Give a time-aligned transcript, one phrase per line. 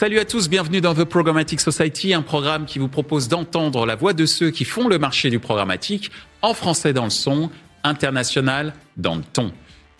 [0.00, 3.96] Salut à tous, bienvenue dans The Programmatic Society, un programme qui vous propose d'entendre la
[3.96, 6.10] voix de ceux qui font le marché du programmatique
[6.40, 7.50] en français dans le son,
[7.84, 9.52] international dans le ton.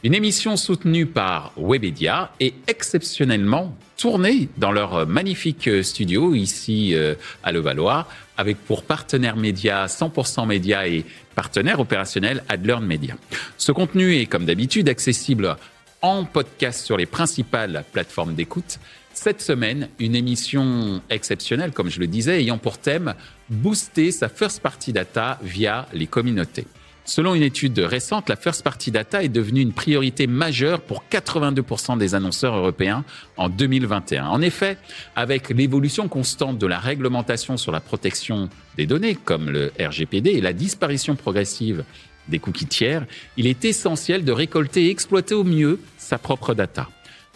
[0.03, 7.53] Une émission soutenue par Webedia et exceptionnellement tournée dans leur magnifique studio ici euh, à
[7.53, 13.17] Levallois, avec pour partenaire média 100% média et partenaire opérationnel Adlearn Media.
[13.59, 15.59] Ce contenu est comme d'habitude accessible
[16.01, 18.79] en podcast sur les principales plateformes d'écoute.
[19.23, 23.13] Cette semaine, une émission exceptionnelle, comme je le disais, ayant pour thème
[23.51, 26.67] booster sa first party data via les communautés.
[27.05, 31.99] Selon une étude récente, la first party data est devenue une priorité majeure pour 82%
[31.99, 33.05] des annonceurs européens
[33.37, 34.27] en 2021.
[34.27, 34.79] En effet,
[35.15, 40.41] avec l'évolution constante de la réglementation sur la protection des données, comme le RGPD, et
[40.41, 41.85] la disparition progressive
[42.29, 43.05] des cookies tiers,
[43.37, 46.89] il est essentiel de récolter et exploiter au mieux sa propre data.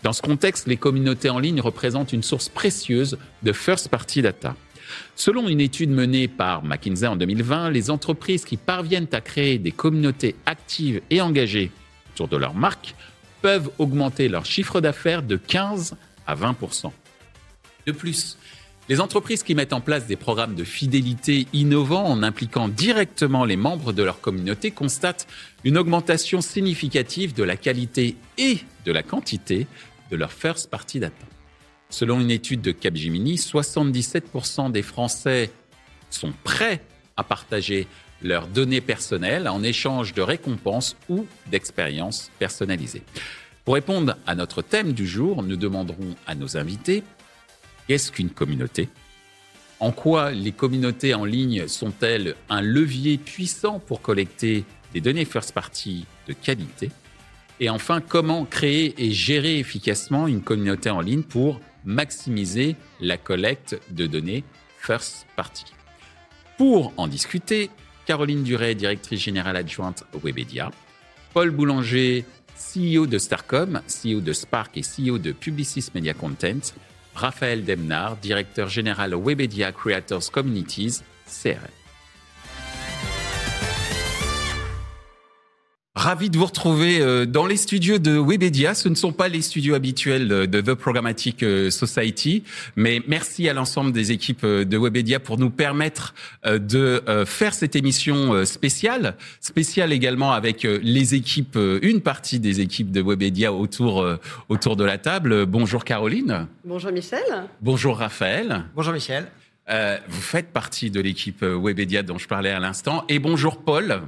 [0.05, 4.55] Dans ce contexte, les communautés en ligne représentent une source précieuse de first party data.
[5.17, 9.73] Selon une étude menée par McKinsey en 2020, les entreprises qui parviennent à créer des
[9.73, 11.71] communautés actives et engagées
[12.13, 12.95] autour de leur marque
[13.41, 15.97] peuvent augmenter leur chiffre d'affaires de 15
[16.27, 16.93] à 20%
[17.87, 18.37] De plus,
[18.91, 23.57] les entreprises qui mettent en place des programmes de fidélité innovants en impliquant directement les
[23.57, 25.27] membres de leur communauté constatent
[25.65, 29.67] une augmentation significative de la qualité et de la quantité
[30.17, 31.27] leur first party data.
[31.91, 35.51] Selon une étude de Capgemini, 77% des Français
[36.11, 36.83] sont prêts
[37.17, 37.87] à partager
[38.23, 43.03] leurs données personnelles en échange de récompenses ou d'expériences personnalisées.
[43.65, 47.03] Pour répondre à notre thème du jour, nous demanderons à nos invités
[47.87, 48.89] qu'est-ce qu'une communauté?
[49.81, 55.53] En quoi les communautés en ligne sont-elles un levier puissant pour collecter des données first
[55.53, 56.91] party de qualité?
[57.61, 63.79] Et enfin, comment créer et gérer efficacement une communauté en ligne pour maximiser la collecte
[63.91, 64.45] de données
[64.79, 65.67] first party?
[66.59, 67.71] Pour en discuter,
[68.07, 70.71] Caroline Duret, directrice générale adjointe Webedia,
[71.33, 72.25] Paul Boulanger,
[72.57, 76.61] CEO de Starcom, CEO de Spark et CEO de Publicis Media Content,
[77.15, 81.84] Raphaël Demnar, directeur général Webedia Creators Communities, CRM.
[85.97, 88.75] Ravi de vous retrouver euh, dans les studios de Webedia.
[88.75, 92.43] Ce ne sont pas les studios habituels de The Programmatic euh, Society,
[92.75, 96.13] mais merci à l'ensemble des équipes euh, de Webedia pour nous permettre
[96.45, 103.01] de faire cette émission spéciale, spéciale également avec les équipes, une partie des équipes de
[103.01, 104.07] Webedia autour
[104.49, 105.47] autour de la table.
[105.47, 106.47] Bonjour Caroline.
[106.65, 107.23] Bonjour Michel.
[107.61, 108.65] Bonjour Raphaël.
[108.75, 109.27] Bonjour Michel.
[109.69, 113.05] vous faites partie de l'équipe Webedia dont je parlais à l'instant.
[113.09, 114.03] Et bonjour Paul.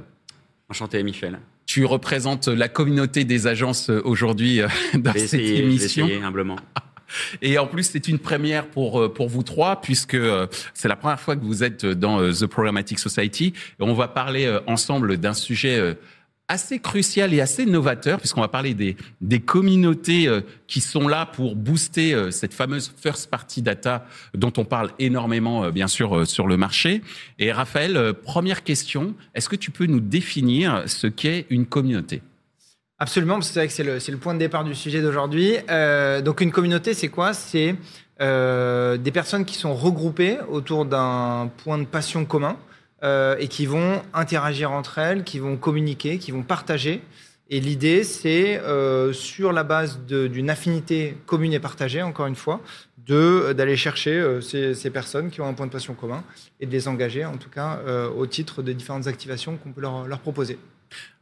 [0.69, 1.39] Enchanté Michel.
[1.67, 6.07] Tu représentes la communauté des agences euh, aujourd'hui euh, dans cette émission.
[6.07, 6.55] Essayé, humblement.
[7.41, 10.17] Et en plus, c'est une première pour euh, pour vous trois puisque
[10.73, 13.53] c'est la première fois que vous êtes dans The Programmatic Society.
[13.79, 15.95] Et on va parler ensemble d'un sujet
[16.47, 21.55] assez crucial et assez novateur, puisqu'on va parler des, communautés euh, qui sont là pour
[21.55, 26.47] booster euh, cette fameuse first party data dont on parle énormément, euh, bien sûr, sur
[26.47, 27.01] le marché.
[27.39, 32.21] Et Raphaël, première question, est-ce que tu peux nous définir ce qu'est une communauté?
[32.99, 35.57] Absolument, c'est vrai que c'est le, point de départ du sujet d'aujourd'hui.
[36.23, 37.33] donc une communauté, c'est quoi?
[37.33, 37.75] C'est
[38.19, 42.57] des personnes qui sont regroupées autour d'un point de passion commun.
[43.03, 47.03] Euh, et qui vont interagir entre elles, qui vont communiquer, qui vont partager.
[47.51, 52.59] Et l'idée, c'est, euh, sur la base d'une affinité commune et partagée, encore une fois,
[52.97, 56.23] d'aller chercher euh, ces, personnes qui ont un point de passion commun
[56.59, 57.79] et de les engager, en tout cas,
[58.17, 60.57] au titre de différentes activations qu'on peut leur proposer.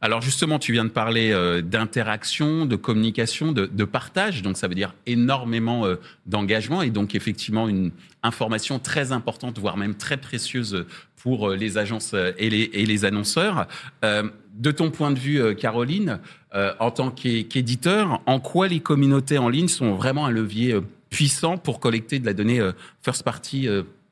[0.00, 4.74] Alors justement, tu viens de parler euh, d'interaction, de communication, de, partage, donc ça veut
[4.74, 5.96] dire énormément euh,
[6.26, 7.90] d'engagement et donc effectivement une
[8.22, 10.84] information très importante, voire même très précieuse
[11.16, 13.66] pour euh, les agences et les, annonceurs.
[14.02, 16.20] de ton point de vue, Caroline,
[16.54, 20.76] en tant qu'éditeur, en quoi les communautés en ligne sont vraiment un levier
[21.10, 22.60] puissant pour collecter de la donnée
[23.02, 23.68] first party,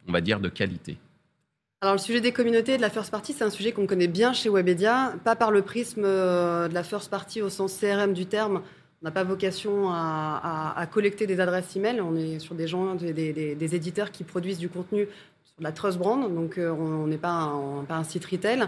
[0.07, 0.99] on va dire, de qualité?
[1.85, 4.07] Alors, le sujet des communautés et de la first party, c'est un sujet qu'on connaît
[4.07, 8.15] bien chez Webedia, pas par le prisme euh, de la first party au sens CRM
[8.15, 8.63] du terme.
[9.03, 12.01] On n'a pas vocation à, collecter des adresses email.
[12.01, 15.09] On est sur des gens, des, éditeurs qui produisent du contenu
[15.45, 17.53] sur la trust brand, donc euh, on n'est pas,
[17.91, 18.63] un, site retail.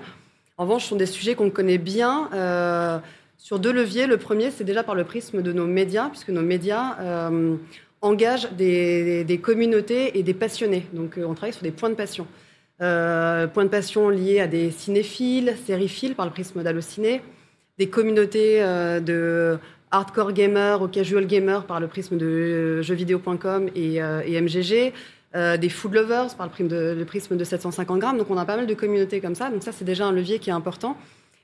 [0.58, 2.28] En revanche, ce sont des sujets qu'on connaît bien.
[2.34, 2.98] Euh,
[3.38, 4.06] sur deux leviers.
[4.06, 7.30] Le premier, c'est déjà par le prisme de nos médias, puisque nos médias
[8.02, 10.86] engagent des, des, communautés et des passionnés.
[10.92, 12.26] Donc, on travaille sur des points de passion.
[12.82, 17.22] Euh, point de passion liés à des cinéphiles, sériphiles par le prisme d'Allociné,
[17.78, 19.58] des communautés euh, de,
[19.90, 24.92] hardcore gamer au casual gamer par le prisme de jeuxvideo.com et, et MGG.
[25.34, 28.18] des food lovers par le de, le prisme de 750 grammes.
[28.18, 29.48] Donc on a pas mal de communautés comme ça.
[29.48, 30.96] Donc ça, c'est déjà un levier qui est important.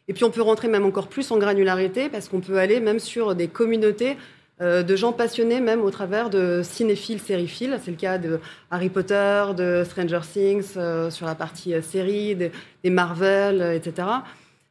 [0.09, 2.99] Et puis on peut rentrer même encore plus en granularité parce qu'on peut aller même
[2.99, 4.17] sur des communautés
[4.63, 7.81] euh, de gens passionnés même au travers de cinéphiles, sériphiles.
[7.85, 8.39] C'est le cas de
[8.71, 14.07] Harry Potter, de Stranger Things euh, sur la partie euh, série, des Marvel, etc.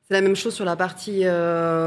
[0.07, 1.23] C'est la même chose sur la partie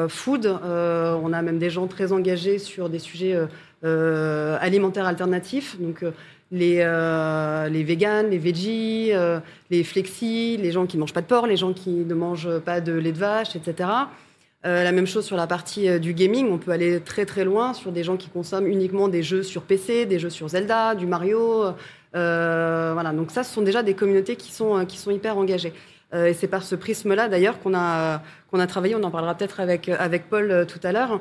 [0.08, 0.46] food.
[0.46, 3.38] on a même des gens très engagés sur des sujets
[3.82, 5.78] alimentaires alternatifs.
[5.78, 6.02] Donc
[6.50, 9.12] les, euh, les véganes, les veggies,
[9.68, 12.60] les flexis, les gens qui ne mangent pas de porc, les gens qui ne mangent
[12.60, 13.90] pas de lait de vache, etc.
[14.64, 17.74] Euh, la même chose sur la partie du gaming, on peut aller très très loin
[17.74, 21.06] sur des gens qui consomment uniquement des jeux sur PC, des jeux sur Zelda, du
[21.06, 21.74] Mario.
[22.12, 25.72] voilà, donc ça, ce sont déjà des communautés qui sont, qui sont hyper engagées.
[26.14, 28.22] et c'est par ce prisme-là, d'ailleurs, qu'on a,
[28.52, 31.20] a travaillé, on en parlera peut-être avec, avec Paul tout à l'heure,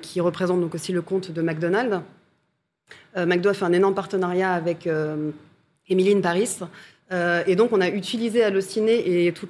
[0.00, 2.00] qui représente donc aussi le compte de McDonald's.
[3.16, 4.88] Euh, McDo a fait un énorme partenariat avec
[5.88, 6.58] Emiline euh, Paris.
[7.12, 9.48] Euh, et donc, on a utilisé Allociné et tout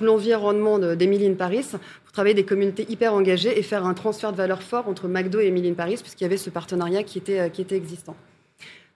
[0.00, 1.66] l'environnement d'Emiline Paris
[2.04, 5.40] pour travailler des communautés hyper engagées et faire un transfert de valeur fort entre McDo
[5.40, 8.16] et Emiline Paris, puisqu'il y avait ce partenariat qui était, qui était existant.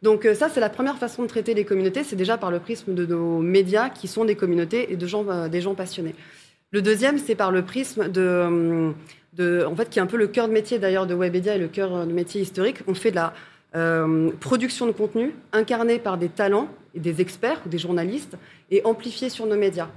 [0.02, 2.94] Donc ça, c'est la première façon de traiter les communautés, c'est déjà par le prisme
[2.94, 6.14] de nos médias qui sont des communautés et de gens, des gens passionnés.
[6.70, 8.92] Le deuxième, c'est par le prisme de,
[9.32, 11.58] de, en fait, qui est un peu le cœur de métier d'ailleurs de Webedia et
[11.58, 12.78] le cœur de métier historique.
[12.86, 13.32] On fait de la
[13.76, 18.38] euh, production de contenu incarnée par des talents et des experts ou des journalistes
[18.70, 19.88] et amplifiée sur nos médias.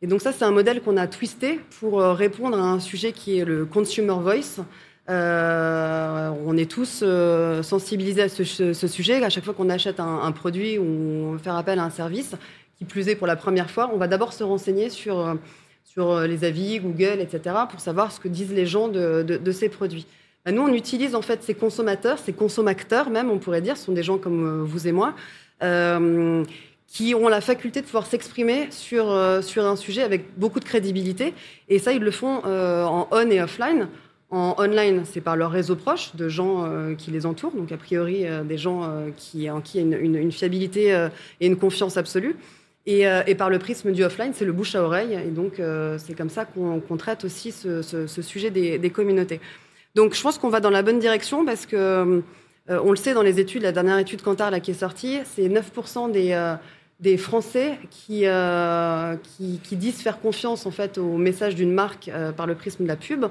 [0.00, 3.12] Et donc ça, c'est un modèle qu'on a twisté pour euh, répondre à un sujet
[3.12, 4.64] qui est le consumer voice.
[5.10, 7.04] Euh, on est tous
[7.62, 8.44] sensibilisés à ce,
[8.86, 9.22] sujet.
[9.22, 12.34] À chaque fois qu'on achète un, produit ou on faire appel à un service,
[12.78, 15.36] qui plus est pour la première fois, on va d'abord se renseigner sur,
[15.84, 19.68] sur les avis, Google, etc., pour savoir ce que disent les gens de, de ces
[19.70, 20.06] produits.
[20.44, 23.92] Bah, nous, on utilise en fait ces consommateurs, ces consommateurs même, on pourrait dire, sont
[23.92, 25.14] des gens comme euh, vous et moi,
[25.62, 26.44] euh,
[26.86, 30.64] qui ont la faculté de pouvoir s'exprimer sur, euh, sur un sujet avec beaucoup de
[30.64, 31.34] crédibilité.
[31.68, 33.88] Et ça, ils le font en on et offline.
[34.30, 38.26] En online, c'est par leur réseau proche de gens qui les entourent, donc a priori
[38.44, 41.08] des gens qui, en qui il y a une, fiabilité
[41.40, 42.36] et une confiance absolue.
[42.84, 43.06] Et,
[43.36, 45.14] par le prisme du offline, c'est le bouche à oreille.
[45.14, 45.62] Et donc,
[45.96, 49.40] c'est comme ça qu'on traite aussi ce, sujet des communautés.
[49.94, 52.22] Donc je pense qu'on va dans la bonne direction parce que
[52.70, 55.18] euh, on le sait dans les études, la dernière étude Kantar là, qui est sortie,
[55.24, 56.54] c'est 9% des, euh,
[57.00, 57.78] des Français
[58.10, 62.82] euh, qui, qui, disent faire confiance en fait au message d'une marque par le prisme
[62.82, 63.26] de la pub,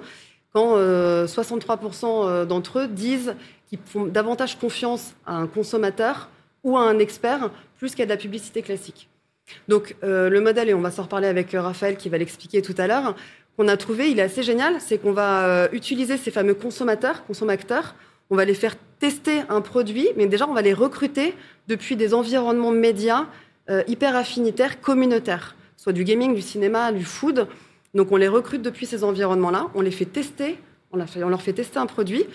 [0.54, 3.36] quand 63% d'entre eux disent
[3.68, 6.30] qu'ils font davantage confiance à un consommateur
[6.64, 9.10] ou à un expert plus qu'à de la publicité classique.
[9.68, 12.88] Donc le modèle, et on va s'en reparler avec Raphaël qui va l'expliquer tout à
[12.88, 13.14] l'heure,
[13.58, 17.26] qu'on a trouvé, il est assez génial, c'est qu'on va euh, utiliser ces fameux consommateurs,
[17.26, 17.96] consommateurs,
[18.30, 21.34] on va les faire tester un produit, mais déjà on va les recruter
[21.68, 23.26] depuis des environnements médias
[23.70, 27.48] euh, hyper affinitaires, communautaires, soit du gaming, du cinéma, du food.
[27.96, 30.58] Donc on les recrute depuis ces environnements-là, on les fait tester,
[30.92, 32.26] on, leur fait tester un produit,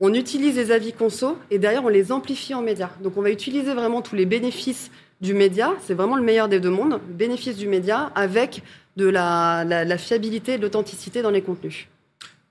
[0.00, 2.90] on utilise les avis conso et derrière on les amplifie en médias.
[3.02, 4.90] Donc on va utiliser vraiment tous les bénéfices
[5.20, 8.62] du média, c'est vraiment le meilleur des deux mondes, le bénéfice du média avec
[8.96, 11.88] de la, fiabilité et de l'authenticité dans les contenus.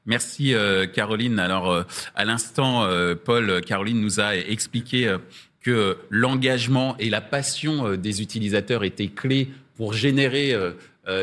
[0.05, 1.39] Merci euh, Caroline.
[1.39, 1.83] Alors euh,
[2.15, 5.15] à l'instant, euh, Paul, Caroline nous a expliqué
[5.61, 10.53] que l'engagement et la passion des utilisateurs étaient clés pour générer,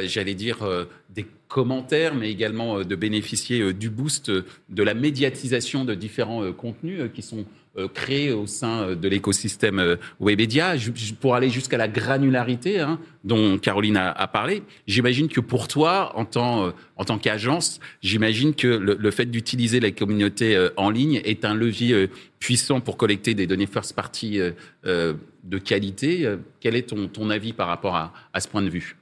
[0.05, 0.67] j'allais dire,
[1.11, 7.21] des commentaires, mais également de bénéficier du boost de la médiatisation de différents contenus qui
[7.21, 7.45] sont
[7.79, 10.75] euh, créé au sein euh, de l'écosystème euh, Webedia,
[11.21, 14.65] pour aller jusqu'à la granularité hein, dont Caroline a, parlé.
[14.89, 19.93] J'imagine que pour toi, en tant, en tant qu'agence, j'imagine que le, fait d'utiliser la
[19.93, 22.09] communauté en ligne est un levier
[22.41, 24.41] puissant pour collecter des données first party
[24.85, 26.35] de qualité.
[26.61, 28.97] Quel est ton, ton avis par rapport à, à ce point de vue?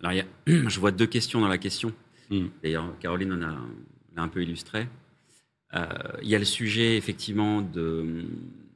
[0.00, 1.92] Alors, il y a, je vois deux questions dans la question.
[2.28, 2.46] Hmm.
[2.62, 3.56] D'ailleurs, Caroline en a,
[4.16, 4.88] a un peu illustré.
[5.74, 5.86] Euh,
[6.22, 8.26] il y a le sujet, effectivement, de,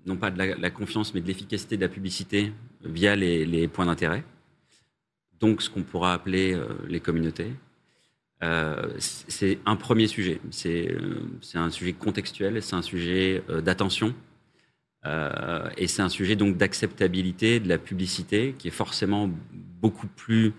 [0.06, 2.52] non pas de la, confiance, mais de l'efficacité de la publicité
[2.84, 4.24] via les, points d'intérêt.
[5.40, 7.52] Donc, ce qu'on pourra appeler euh, les communautés.
[8.42, 10.40] Euh, c'est un premier sujet.
[10.50, 10.88] C'est
[11.54, 14.14] un sujet contextuel, c'est un sujet d'attention.
[15.76, 19.30] et c'est un sujet donc d'acceptabilité de la publicité qui est forcément
[19.80, 20.52] beaucoup plus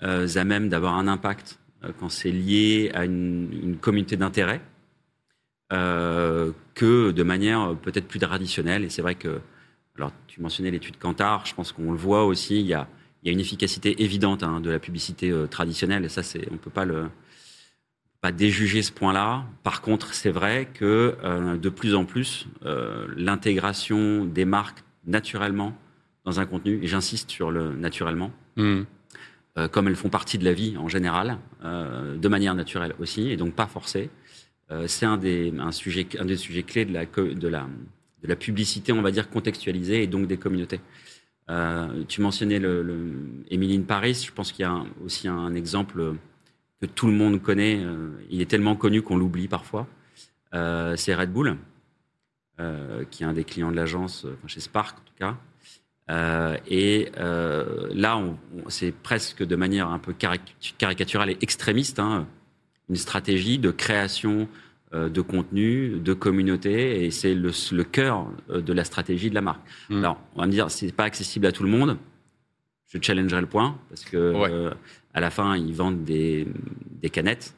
[0.00, 1.58] à même d'avoir un impact
[1.98, 4.60] quand c'est lié à une, une communauté d'intérêt
[5.72, 8.84] euh, que de manière peut-être plus traditionnelle.
[8.84, 9.40] Et c'est vrai que,
[9.96, 12.88] alors tu mentionnais l'étude Kantar, je pense qu'on le voit aussi, il y a,
[13.22, 16.48] il y a une efficacité évidente hein, de la publicité euh, traditionnelle, et ça, c'est,
[16.50, 17.08] on ne peut pas le
[18.20, 19.44] pas déjuger ce point-là.
[19.62, 25.76] Par contre, c'est vrai que euh, de plus en plus, euh, l'intégration des marques naturellement
[26.24, 28.84] dans un contenu, et j'insiste sur le naturellement, euh,
[29.70, 33.54] comme elles font partie de la vie en général, de manière naturelle aussi, et donc
[33.54, 34.10] pas forcée,
[34.86, 37.66] c'est un des, un, sujet, un des sujets clés de la, de, la,
[38.22, 40.80] de la publicité, on va dire, contextualisée, et donc des communautés.
[42.08, 46.16] tu mentionnais le, Paris, je pense qu'il y a aussi un exemple
[46.80, 47.80] que tout le monde connaît.
[47.82, 49.86] Euh, il est tellement connu qu'on l'oublie parfois.
[50.54, 51.56] Euh, c'est Red Bull,
[52.60, 55.36] euh, qui est un des clients de l'agence, chez Spark en tout cas.
[56.66, 58.22] et là,
[58.68, 62.26] c'est presque de manière un peu caricaturale et extrémiste, hein,
[62.88, 64.48] une stratégie de création
[64.92, 67.52] de contenu, de communauté, et c'est le,
[67.82, 69.60] cœur de la stratégie de la marque.
[69.90, 69.98] Hmm.
[69.98, 71.98] Alors, on va me dire, c'est pas accessible à tout le monde.
[72.86, 74.72] Je challengerai le point parce que
[75.18, 76.46] à la fin, ils vendent des,
[77.12, 77.54] canettes.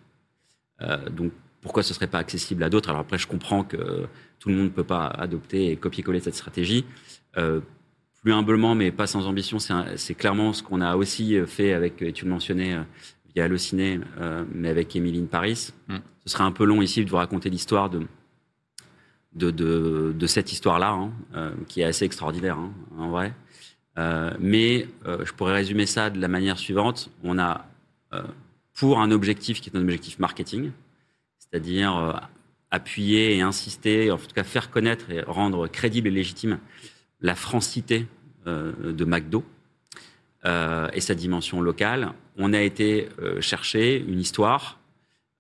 [0.81, 2.89] Euh, donc, pourquoi ce serait pas accessible à d'autres?
[2.89, 4.07] Alors après, je comprends que
[4.39, 6.87] tout le monde ne peut pas adopter et copier-coller cette stratégie.
[7.37, 7.61] Euh,
[8.23, 12.13] plus humblement, mais pas sans ambition, c'est clairement ce qu'on a aussi fait avec, et
[12.13, 12.77] tu le mentionnais,
[13.31, 14.01] euh, via Allociné,
[14.53, 15.73] mais avec Émilie Paris.
[15.89, 15.97] Mm.
[16.25, 18.01] Ce serait un peu long ici de vous raconter l'histoire de,
[19.33, 23.33] de, cette histoire-là, hein, qui est assez extraordinaire, hein, en vrai.
[23.99, 27.11] Euh, mais euh, je pourrais résumer ça de la manière suivante.
[27.23, 27.67] On a,
[28.13, 28.23] euh,
[28.75, 30.71] pour un objectif qui est un objectif marketing,
[31.39, 32.21] c'est-à-dire
[32.71, 36.59] appuyer et insister, en tout cas faire connaître et rendre crédible et légitime
[37.21, 38.07] la francité
[38.47, 39.45] de McDo
[40.45, 43.09] et sa dimension locale, on a été
[43.41, 44.79] chercher une histoire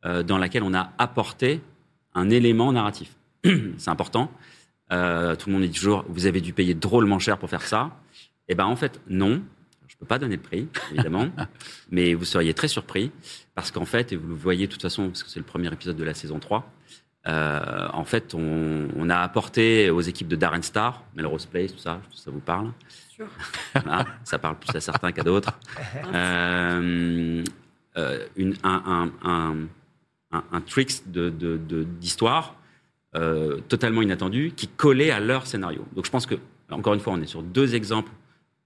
[0.04, 1.62] dans laquelle on a apporté
[2.14, 3.16] un élément narratif.
[3.44, 4.30] C'est important.
[4.90, 7.96] tout le monde dit toujours, vous avez dû payer drôlement cher pour faire ça.
[8.48, 9.42] Eh bien, en fait, non.
[9.86, 11.28] Je ne peux pas donner le prix, évidemment,
[11.90, 13.10] mais vous seriez très surpris
[13.54, 15.72] parce qu'en fait, et vous le voyez de toute façon, parce que c'est le premier
[15.72, 16.72] épisode de la saison 3,
[17.26, 22.00] euh, en fait, on, a apporté aux équipes de Darren Star, Melrose Place, tout ça,
[22.14, 22.72] ça vous parle
[23.20, 23.28] Sûr.
[24.24, 25.52] ça parle plus à certains qu'à d'autres.
[26.14, 27.44] euh,
[27.98, 29.58] euh, une, un, un,
[30.32, 32.54] un, un, tricks d'histoire
[33.14, 35.84] euh, totalement inattendu qui collait à leur scénario.
[35.94, 36.36] Donc je pense que,
[36.70, 38.10] encore une fois, on est sur deux exemples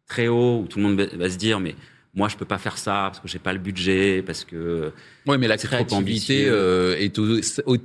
[0.06, 1.74] très haut où tout le monde va se dire mais
[2.14, 4.92] moi je peux pas faire ça parce que j'ai pas le budget parce que
[5.26, 7.18] oui mais la créativité euh, est,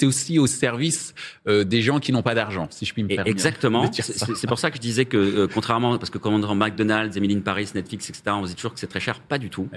[0.03, 1.15] aussi au service
[1.47, 3.91] euh, des gens qui n'ont pas d'argent si je puis me permettre exactement.
[3.91, 6.55] c'est pour ça que je disais que euh, contrairement parce que quand on est en
[6.55, 9.19] McDonald's Emily Paris Netflix etc on se dit toujours que c'est très cher.
[9.19, 9.69] Pas du tout.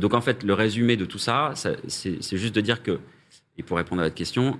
[0.00, 2.98] Donc en fait le résumé de tout ça, c'est juste de dire que
[3.58, 4.58] et pour répondre à votre question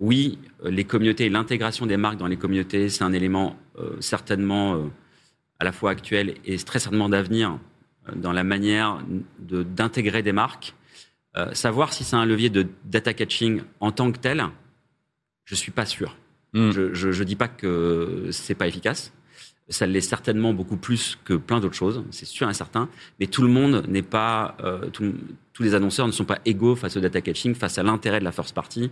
[0.00, 3.56] oui les communautés et l'intégration des marques dans les communautés c'est un élément
[4.00, 4.90] certainement
[5.58, 7.58] à la fois actuel et très certainement d'avenir
[8.14, 9.00] dans la manière
[9.38, 10.74] d'intégrer des marques.
[11.36, 14.44] Euh, savoir si c'est un levier de data catching en tant que tel,
[15.44, 16.16] je suis pas sûr.
[16.52, 16.70] Hmm.
[16.70, 19.12] Je ne dis pas que c'est pas efficace.
[19.68, 22.90] Ça l'est certainement beaucoup plus que plein d'autres choses, c'est sûr et certain.
[23.20, 26.96] Mais tout le monde n'est pas, euh, tous les annonceurs ne sont pas égaux face
[26.96, 28.90] au data catching, face à l'intérêt de la first party.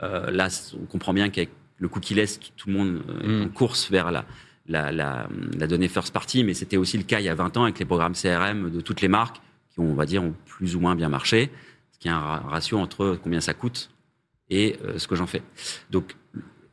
[0.00, 0.48] là,
[0.80, 3.42] on comprend bien qu'avec le cookie-less, tout le monde est hmm.
[3.42, 4.24] en course vers la,
[4.66, 5.26] la,
[5.68, 7.84] donnée first party, mais c'était aussi le cas il y a 20 ans avec les
[7.84, 9.40] programmes CRM de toutes les marques
[9.70, 11.50] qui, ont, on va dire, ont plus ou moins bien marché,
[11.92, 13.90] ce qui est un ratio entre combien ça coûte
[14.50, 15.42] et euh, ce que j'en fais.
[15.90, 16.16] Donc,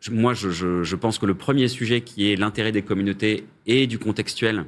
[0.10, 4.66] moi, je, pense que le premier sujet qui est l'intérêt des communautés et du contextuel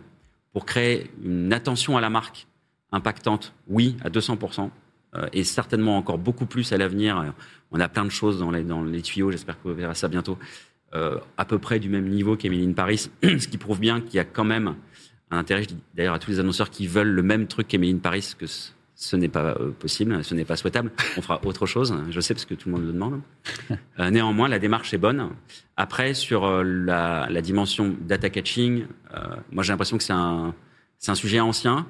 [0.52, 2.48] pour créer une attention à la marque
[2.92, 4.70] impactante, oui, à 200%,
[5.16, 7.34] euh, et certainement encore beaucoup plus à l'avenir.
[7.72, 10.08] On a plein de choses dans les, dans les tuyaux, j'espère que vous verrez ça
[10.08, 10.38] bientôt.
[10.96, 14.20] Euh, à peu près du même niveau qu'Emiline Paris, ce qui prouve bien qu'il y
[14.20, 14.76] a quand même
[15.32, 18.46] un intérêt, d'ailleurs à tous les annonceurs qui veulent le même truc qu'Emiline Paris, que
[18.46, 20.92] ce n'est pas euh, possible, ce n'est pas souhaitable.
[21.18, 23.22] On fera autre chose, je sais parce que tout le monde le demande.
[24.00, 25.30] Euh, néanmoins, la démarche est bonne.
[25.78, 28.86] Après, sur la, dimension data catching,
[29.52, 30.56] moi j'ai l'impression que c'est un,
[31.08, 31.86] un sujet ancien.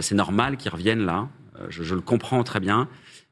[0.00, 1.28] c'est normal qu'il revienne là.
[1.68, 2.88] Je, je, le comprends très bien,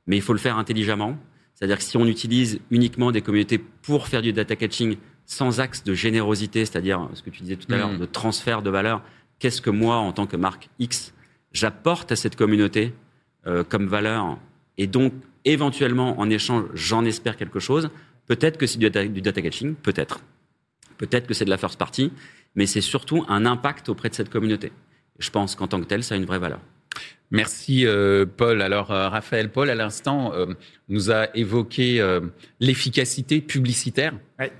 [0.07, 1.19] mais il faut le faire intelligemment.
[1.55, 5.85] C'est-à-dire que si on utilise uniquement des communautés pour faire du data catching sans axe
[5.85, 7.99] de générosité, c'est-à-dire ce que tu disais tout à l'heure, mm.
[7.99, 9.02] de transfert de valeur.
[9.38, 11.14] Qu'est-ce que moi, en tant que marque X,
[11.52, 12.95] j'apporte à cette communauté
[13.47, 14.38] euh, comme valeur
[14.79, 15.12] Et donc,
[15.45, 17.91] éventuellement, en échange, j'en espère quelque chose.
[18.26, 20.21] Peut-être que c'est du data, du data catching, peut-être.
[20.99, 22.12] Peut-être que c'est de la first party,
[22.55, 24.73] mais c'est surtout un impact auprès de cette communauté.
[25.19, 26.61] Je pense qu'en tant que tel, ça a une vraie valeur.
[27.31, 28.62] Merci euh, Paul.
[28.62, 30.33] Alors euh, Raphaël Paul, à l'instant,
[30.88, 32.00] nous a évoqué
[32.61, 34.14] l'efficacité publicitaire.
[34.38, 34.52] Ouais.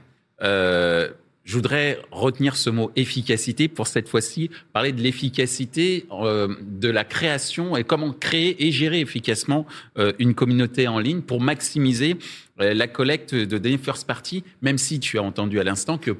[0.42, 1.08] Euh,
[1.44, 7.02] je voudrais retenir ce mot efficacité pour cette fois-ci parler de l'efficacité euh, de la
[7.02, 9.66] création et comment créer et gérer efficacement
[9.99, 12.16] euh, une communauté en ligne pour maximiser
[12.58, 16.16] la collecte de données first party, même si tu as entendu à l'instant que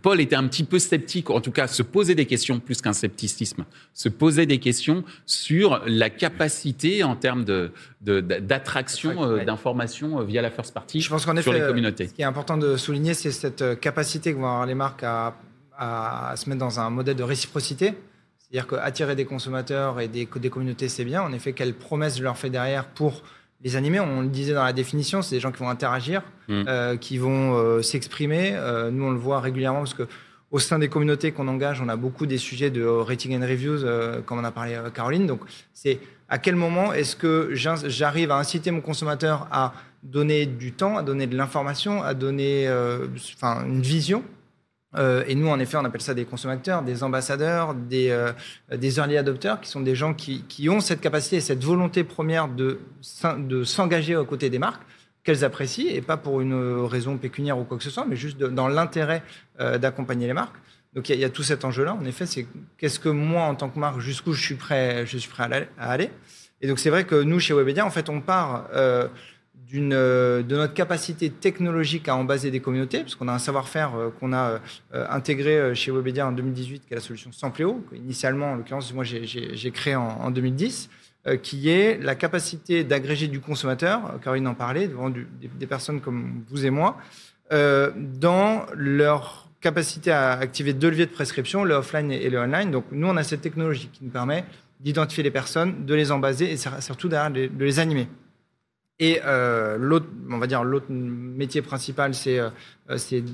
[0.00, 2.94] Paul était un petit peu sceptique, en tout cas se poser des questions plus qu'un
[2.94, 10.24] scepticisme, se poser des questions sur la capacité en termes de, d'attraction euh, d'informations euh,
[10.24, 12.08] via la first party Je pense qu'en sur effet, les communautés.
[12.08, 15.02] Ce qui est important de souligner, c'est cette euh, capacité que vont avoir les marques
[15.02, 15.36] à,
[15.76, 17.92] à, se mettre dans un modèle de réciprocité.
[18.38, 21.22] C'est-à-dire qu'attirer des consommateurs et des, des communautés, c'est bien.
[21.22, 23.22] En effet, quelles promesses je leur fais derrière pour
[23.64, 26.64] les animés, on le disait dans la définition, c'est des gens qui vont interagir, mm.
[26.66, 28.52] euh, qui vont euh, s'exprimer.
[28.54, 30.08] Euh, nous, on le voit régulièrement parce que
[30.50, 33.86] au sein des communautés qu'on engage, on a beaucoup des sujets de rating and reviews,
[34.26, 35.26] comme on a parlé Caroline.
[35.26, 35.40] Donc,
[35.72, 40.98] c'est à quel moment est-ce que j'arrive à inciter mon consommateur à donner du temps,
[40.98, 42.68] à donner de l'information, à donner
[43.34, 44.22] enfin, une vision
[44.94, 48.32] euh, et nous, en effet, on appelle ça des consommateurs, des ambassadeurs, des, euh,
[48.70, 52.04] des early adopters, qui sont des gens qui, qui, ont cette capacité et cette volonté
[52.04, 52.80] première de,
[53.38, 54.82] de s'engager aux côtés des marques
[55.24, 58.38] qu'elles apprécient, et pas pour une raison pécuniaire ou quoi que ce soit, mais juste
[58.38, 59.22] dans l'intérêt
[59.60, 60.56] euh, d'accompagner les marques.
[60.94, 61.94] Donc il y, a tout cet enjeu-là.
[61.94, 62.46] En effet, c'est
[62.76, 65.90] qu'est-ce que moi, en tant que marque, jusqu'où je suis prêt, je suis prêt à
[65.90, 66.10] aller.
[66.60, 68.68] Et donc c'est vrai que nous, chez Webedia, en fait, on part
[69.80, 74.32] de notre capacité technologique à embaser des communautés, parce qu'on a un savoir-faire euh, qu'on
[74.32, 74.60] a
[74.94, 79.04] euh, intégré chez Webedia en 2018, qui est la solution Sampléo, initialement, en l'occurrence, moi
[79.04, 80.90] j'ai créé en, 2010,
[81.42, 86.66] qui est la capacité d'agréger du consommateur, Caroline en parlait, devant des, personnes comme vous
[86.66, 86.96] et moi,
[87.50, 92.70] dans leur capacité à activer deux leviers de prescription, le offline et le online.
[92.70, 94.44] Donc nous, on a cette technologie qui nous permet
[94.80, 98.08] d'identifier les personnes, de les embaser et surtout de les animer.
[99.02, 102.50] Et euh, l'autre, on va dire l'autre métier principal, c'est euh,
[102.96, 103.24] ces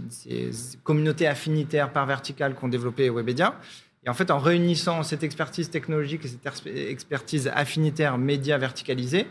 [0.82, 3.54] communautés affinitaires par verticale qu'ont développé Webedia.
[4.06, 9.26] Et en fait, en réunissant cette expertise technologique et cette expertise affinitaire média verticalisée,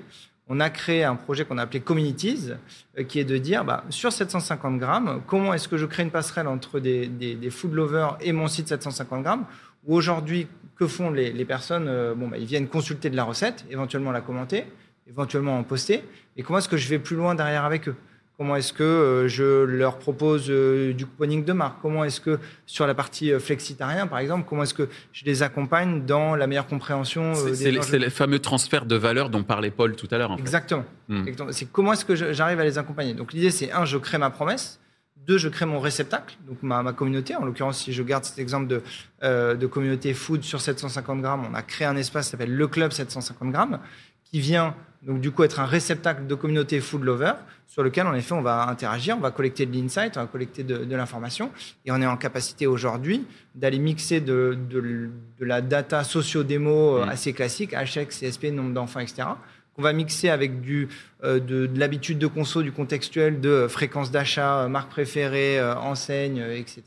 [0.47, 2.51] on a créé un projet qu'on a appelé Communities,
[2.99, 6.11] euh, qui est de dire, bah, sur 750 grammes, comment est-ce que je crée une
[6.11, 9.45] passerelle entre des, food lovers et mon site 750 grammes,
[9.87, 10.45] où aujourd'hui,
[10.75, 14.21] que font les, les personnes bon, bah, Ils viennent consulter de la recette, éventuellement la
[14.21, 14.65] commenter,
[15.09, 16.03] éventuellement en poster.
[16.35, 17.95] Et comment est-ce que je vais plus loin derrière avec eux?
[18.37, 21.81] Comment est-ce que euh, je leur propose euh, du couponing de marque?
[21.81, 25.41] Comment est-ce que sur la partie euh, flexitarien, par exemple, comment est-ce que je les
[25.41, 30.07] accompagne dans la meilleure compréhension C'est le fameux transfert de valeur dont parlait Paul tout
[30.11, 30.35] à l'heure.
[30.37, 30.85] Exactement.
[31.07, 31.25] Hmm.
[31.49, 33.15] C'est comment est-ce que j'arrive à les accompagner?
[33.15, 34.79] Donc l'idée, c'est un, je crée ma promesse.
[35.25, 37.35] Deux, je crée mon réceptacle, donc ma, ma communauté.
[37.35, 38.81] En l'occurrence, si je garde cet exemple de,
[39.23, 42.91] de communauté food sur 750 grammes, on a créé un espace qui s'appelle le club
[42.91, 43.79] 750 grammes,
[44.23, 47.33] qui vient donc du coup être un réceptacle de communauté food lover
[47.67, 50.63] sur lequel en effet on va interagir, on va collecter de l'insight, on va collecter
[50.63, 51.51] de, l'information
[51.85, 57.09] et on est en capacité aujourd'hui d'aller mixer de, de, la data socio-démo euh, mm.
[57.09, 59.27] assez classique, HX, CSP, nombre d'enfants, etc.
[59.75, 60.87] qu'on va mixer avec du,
[61.23, 66.81] euh, de, l'habitude de conso, du contextuel, de fréquence d'achat, euh, marque préférée, enseigne, etc.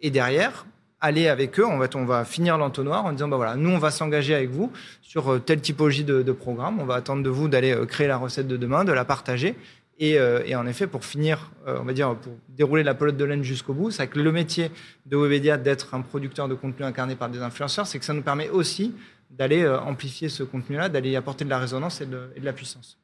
[0.00, 0.66] Et derrière,
[1.00, 1.66] aller avec eux.
[1.66, 4.50] On va, on va finir l'entonnoir en disant bah voilà, nous on va s'engager avec
[4.50, 6.80] vous sur euh, telle typologie de, programme.
[6.80, 9.56] On va attendre de vous d'aller euh, créer la recette de demain, de la partager.
[9.98, 13.24] Et, euh, et en effet, pour finir, on va dire, pour dérouler la pelote de
[13.24, 14.70] laine jusqu'au bout, c'est que le métier
[15.04, 18.22] de Webedia d'être un producteur de contenu incarné par des influenceurs, c'est que ça nous
[18.22, 18.94] permet aussi
[19.30, 22.99] d'aller amplifier ce contenu-là, d'aller apporter de la résonance et de la puissance.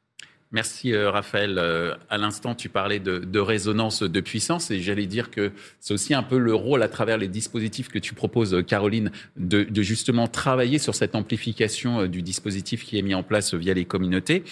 [0.51, 1.57] Merci euh, Raphaël.
[1.57, 6.13] Euh, à l'instant, tu parlais de, résonance de puissance et j'allais dire que c'est aussi
[6.13, 10.79] un peu le rôle à travers les dispositifs que tu proposes, Caroline, de, justement travailler
[10.79, 14.43] sur cette amplification euh, du dispositif qui est mis en place via les communautés.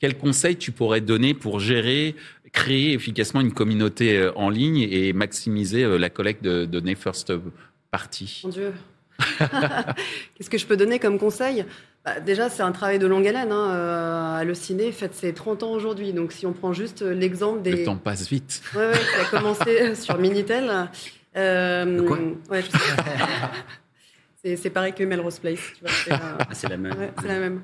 [0.00, 2.16] Quels conseils tu pourrais donner pour gérer,
[2.52, 7.32] créer efficacement une communauté en ligne et maximiser la collecte de données first
[7.90, 8.42] party?
[8.44, 8.74] Mon Dieu.
[10.34, 11.64] Qu'est-ce que je peux donner comme conseil?
[12.06, 13.50] Bah, déjà, c'est un travail de longue haleine.
[13.50, 13.70] Hein.
[13.74, 16.12] Euh, Allociné fête ses 30 ans aujourd'hui.
[16.12, 17.72] Donc, si on prend juste euh, l'exemple des.
[17.72, 18.62] Le temps passe vite.
[18.76, 20.88] Oui, ouais, ça a commencé sur Minitel.
[21.36, 22.62] Euh, quoi ouais,
[24.56, 25.58] c'est pareil que Melrose Place.
[26.08, 26.94] Ah, c'est la même.
[27.20, 27.62] c'est la même.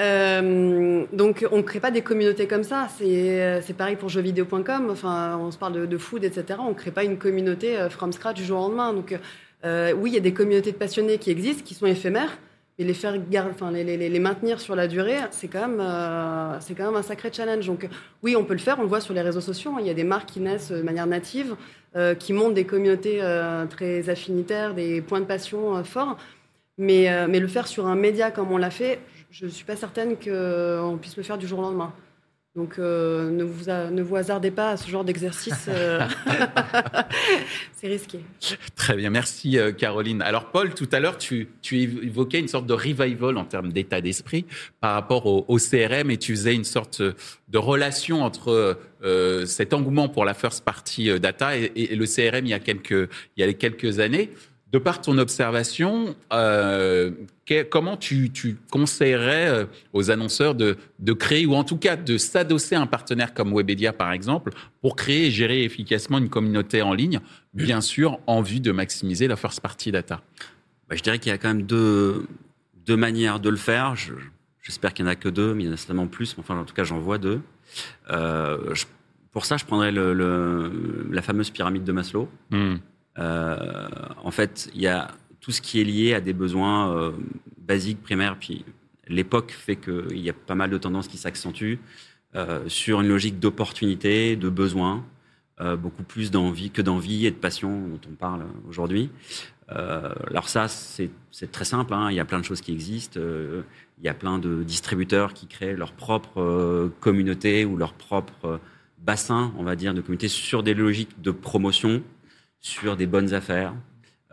[0.00, 2.88] Euh, donc, on ne crée pas des communautés comme ça.
[2.98, 4.88] C'est pareil pour jeuxvideo.com.
[4.90, 6.58] Enfin, on se parle de, de food, etc.
[6.58, 8.92] On ne crée pas une communauté from scratch du jour au lendemain.
[8.92, 9.16] Donc,
[9.64, 12.36] oui, il y a des communautés de passionnés qui existent, qui sont éphémères
[12.78, 13.16] et les faire
[13.50, 16.94] enfin, les, les, les, maintenir sur la durée, c'est quand même euh, c'est quand même
[16.94, 17.66] un sacré challenge.
[17.66, 17.88] Donc
[18.22, 18.78] oui, on peut le faire.
[18.78, 19.72] On le voit sur les réseaux sociaux.
[19.72, 19.78] Hein.
[19.80, 21.56] Il y a des marques qui naissent de manière native,
[21.96, 26.16] euh, qui montent des communautés euh, très affinitaires, des points de passion forts.
[26.80, 29.00] Mais mais le faire sur un média comme on l'a fait,
[29.32, 31.92] je ne suis pas certaine qu'on puisse le faire du jour au lendemain.
[32.58, 35.66] Donc euh, ne, vous ne vous hasardez pas à ce genre d'exercice.
[35.68, 36.00] Euh,
[37.76, 38.18] c'est risqué.
[38.74, 40.22] Très bien, merci euh, Caroline.
[40.22, 44.00] Alors Paul, tout à l'heure, tu, tu, évoquais une sorte de revival en termes d'état
[44.00, 44.44] d'esprit
[44.80, 48.76] par rapport au, CRM et tu faisais une sorte de relation entre
[49.46, 53.08] cet engouement pour la first party data et, et, le CRM il y a quelques,
[53.36, 54.30] il y a quelques années.
[54.70, 57.10] De par ton observation, euh,
[57.70, 58.30] comment tu,
[58.70, 60.76] conseillerais euh, aux annonceurs de,
[61.14, 64.52] créer, ou en tout cas de s'adosser à un partenaire comme Webedia, par exemple,
[64.82, 67.20] pour créer et gérer efficacement une communauté en ligne,
[67.54, 70.20] bien sûr, en vue de maximiser la first party data?
[70.88, 72.26] Bah, Je dirais qu'il y a quand même deux,
[72.84, 73.94] deux manières de le faire.
[74.62, 76.36] J'espère qu'il n'y en a que deux, mais il y en a certainement plus.
[76.38, 77.40] Enfin, en tout cas, j'en vois deux.
[78.10, 78.74] Euh,
[79.30, 82.28] pour ça, je prendrais la fameuse pyramide de Maslow.
[82.50, 82.76] Hmm.
[83.18, 83.88] Euh,
[84.22, 85.08] en fait, il y a
[85.40, 87.12] tout ce qui est lié à des besoins euh,
[87.58, 88.64] basiques, primaires, puis
[89.06, 91.80] l'époque fait qu'il y a pas mal de tendances qui s'accentuent
[92.34, 95.04] euh, sur une logique d'opportunité, de besoin,
[95.80, 99.10] beaucoup plus d'envie que d'envie et de passion dont on parle aujourd'hui.
[99.66, 101.10] alors ça, c'est
[101.50, 101.94] très simple.
[101.94, 102.12] Hein.
[102.12, 103.18] Il y a plein de choses qui existent.
[103.18, 108.60] il y a plein de distributeurs qui créent leur propre communauté ou leur propre
[109.00, 112.04] bassin, on va dire, de communauté sur des logiques de promotion
[112.60, 113.74] sur des bonnes affaires.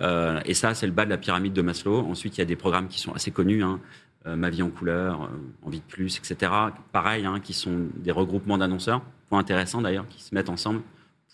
[0.01, 1.99] Euh, et ça, c'est le bas de la pyramide de Maslow.
[1.99, 3.79] Ensuite, il y a des programmes qui sont assez connus, hein,
[4.25, 5.27] euh, Ma vie en couleur, euh,
[5.65, 6.51] Envie de plus, etc.
[6.91, 10.81] Pareil, hein, qui sont des regroupements d'annonceurs, point intéressant d'ailleurs, qui se mettent ensemble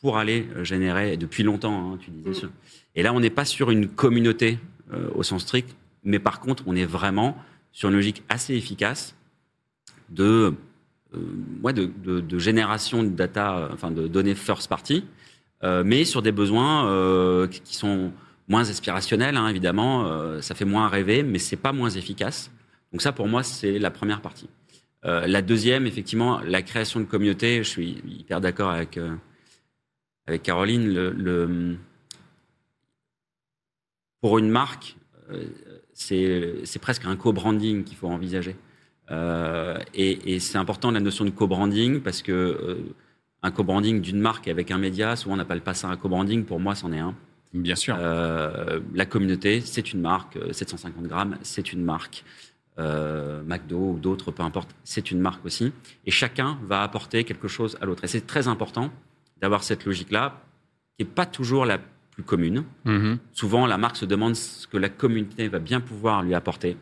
[0.01, 2.47] pour aller générer, depuis longtemps, hein, tu disais.
[2.47, 2.49] Mm.
[2.95, 4.59] Et là, on n'est pas sur une communauté
[5.15, 5.73] au sens strict,
[6.03, 7.37] mais par contre, on est vraiment
[7.71, 9.15] sur une logique assez efficace
[10.09, 10.53] de,
[11.13, 15.05] de, de génération de data, enfin de données first party,
[15.63, 18.11] mais sur des besoins euh, qui sont
[18.47, 20.07] moins aspirationnels, hein, évidemment.
[20.07, 22.51] Euh, ça fait moins rêver, mais c'est pas moins efficace.
[22.91, 24.49] Donc ça, pour moi, c'est la première partie.
[25.03, 27.63] la deuxième, effectivement, la création de communauté.
[27.63, 28.99] Je suis hyper d'accord avec
[30.43, 31.77] Caroline.
[34.19, 34.97] Pour une marque,
[35.93, 38.55] c'est presque un co-branding qu'il faut envisager.
[39.93, 42.93] et c'est important la notion de co-branding parce que
[43.43, 46.59] un co-branding d'une marque avec un média, souvent on n'appelle pas ça un co-branding, pour
[46.59, 47.15] moi c'en est un.
[47.53, 47.97] Bien sûr.
[47.99, 52.23] Euh, la communauté, c'est une marque, 750 euh, grammes, c'est une marque.
[52.79, 55.73] Euh, McDo ou d'autres, peu importe, c'est une marque aussi.
[56.05, 58.05] Et chacun va apporter quelque chose à l'autre.
[58.05, 58.91] Et c'est très important
[59.41, 60.41] d'avoir cette logique-là,
[60.97, 61.79] qui n'est pas toujours la
[62.11, 62.63] plus commune.
[62.85, 63.17] Mm-hmm.
[63.33, 66.77] Souvent, la marque se demande ce que la communauté va bien pouvoir lui apporter,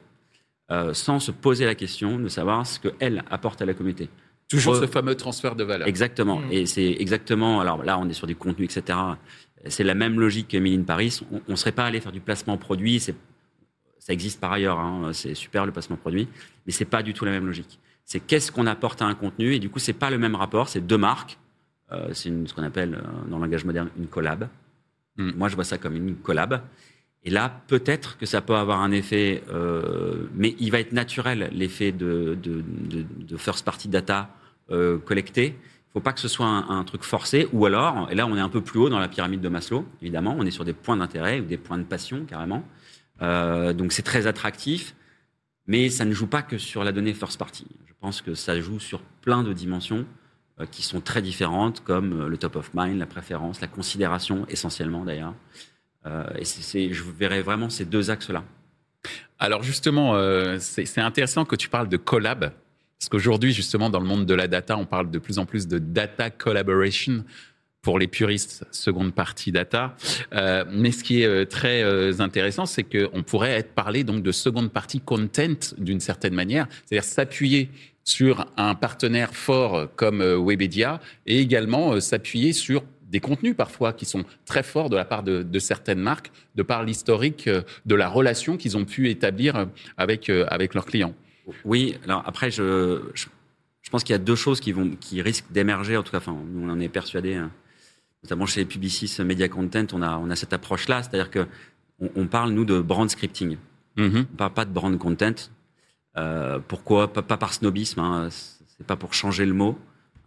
[0.94, 4.10] sans se poser la question de savoir ce qu'elle apporte à la communauté.
[4.50, 5.88] Toujours ce fameux transfert de valeur.
[5.88, 6.40] Exactement.
[6.40, 6.52] Mm.
[6.52, 7.62] Et c'est exactement.
[7.62, 8.98] Alors là, on est sur des contenus, etc.
[9.68, 11.22] C'est la même logique que Mille Paris.
[11.32, 13.00] On ne serait pas allé faire du placement produit.
[13.00, 13.14] Ça
[14.10, 14.80] existe par ailleurs.
[14.80, 15.12] Hein.
[15.14, 16.28] C'est super le placement produit,
[16.66, 17.80] mais c'est pas du tout la même logique.
[18.06, 20.68] C'est qu'est-ce qu'on apporte à un contenu et du coup, c'est pas le même rapport.
[20.68, 21.38] C'est deux marques.
[21.92, 24.48] Euh, c'est ce qu'on appelle euh, dans le langage moderne une collab.
[25.18, 25.32] Mm.
[25.36, 26.64] Moi, je vois ça comme une collab.
[27.24, 31.50] Et là, peut-être que ça peut avoir un effet, euh, mais il va être naturel,
[31.52, 34.30] l'effet de, de, de, de, first party data
[34.72, 35.48] euh, collecté.
[35.48, 38.38] Il ne faut pas que ce soit un, truc forcé, ou alors, et là on
[38.38, 40.74] est un peu plus haut dans la pyramide de Maslow, évidemment, on est sur des
[40.74, 42.64] points d'intérêt ou des points de passion carrément.
[43.22, 44.96] Euh, donc c'est très attractif,
[45.68, 47.66] mais ça ne joue pas que sur la donnée first party.
[47.88, 50.06] Je pense que ça joue sur plein de dimensions
[50.62, 55.04] euh, qui sont très différentes, comme le top of mind, la préférence, la considération essentiellement
[55.04, 55.34] d'ailleurs.
[56.06, 58.44] Et c'est, je verrais vraiment ces deux axes-là.
[59.38, 60.16] Alors justement,
[60.60, 62.52] c'est intéressant que tu parles de collab
[63.00, 65.68] parce qu'aujourd'hui, justement, dans le monde de la data, on parle de plus en plus
[65.68, 67.24] de data collaboration
[67.82, 69.96] pour les puristes, seconde partie data.
[70.34, 74.22] Euh, mais ce qui est euh, très euh, intéressant, c'est qu'on pourrait être parlé donc
[74.22, 77.70] de seconde partie content d'une certaine manière, c'est-à-dire s'appuyer
[78.04, 84.24] sur un partenaire fort comme Webedia et également s'appuyer sur des contenus parfois qui sont
[84.46, 87.50] très forts de la part de, de certaines marques, de par l'historique
[87.86, 89.68] de la relation qu'ils ont pu établir
[89.98, 91.14] avec, avec leurs clients.
[91.66, 95.52] Oui, alors après, je, je, pense qu'il y a deux choses qui, vont, qui risquent
[95.52, 97.52] d'émerger, en tout cas, enfin, nous on en est persuadés, hein.
[98.24, 101.48] notamment chez Publicis Media Content, on a, on a cette approche-là, c'est-à-dire que
[102.16, 103.58] on, parle, nous, de brand scripting.
[103.98, 104.16] Mm-hmm.
[104.16, 105.34] On ne parle pas de brand content.
[106.18, 109.78] Euh, pourquoi pas, par snobisme, hein, c'est pas pour changer le mot,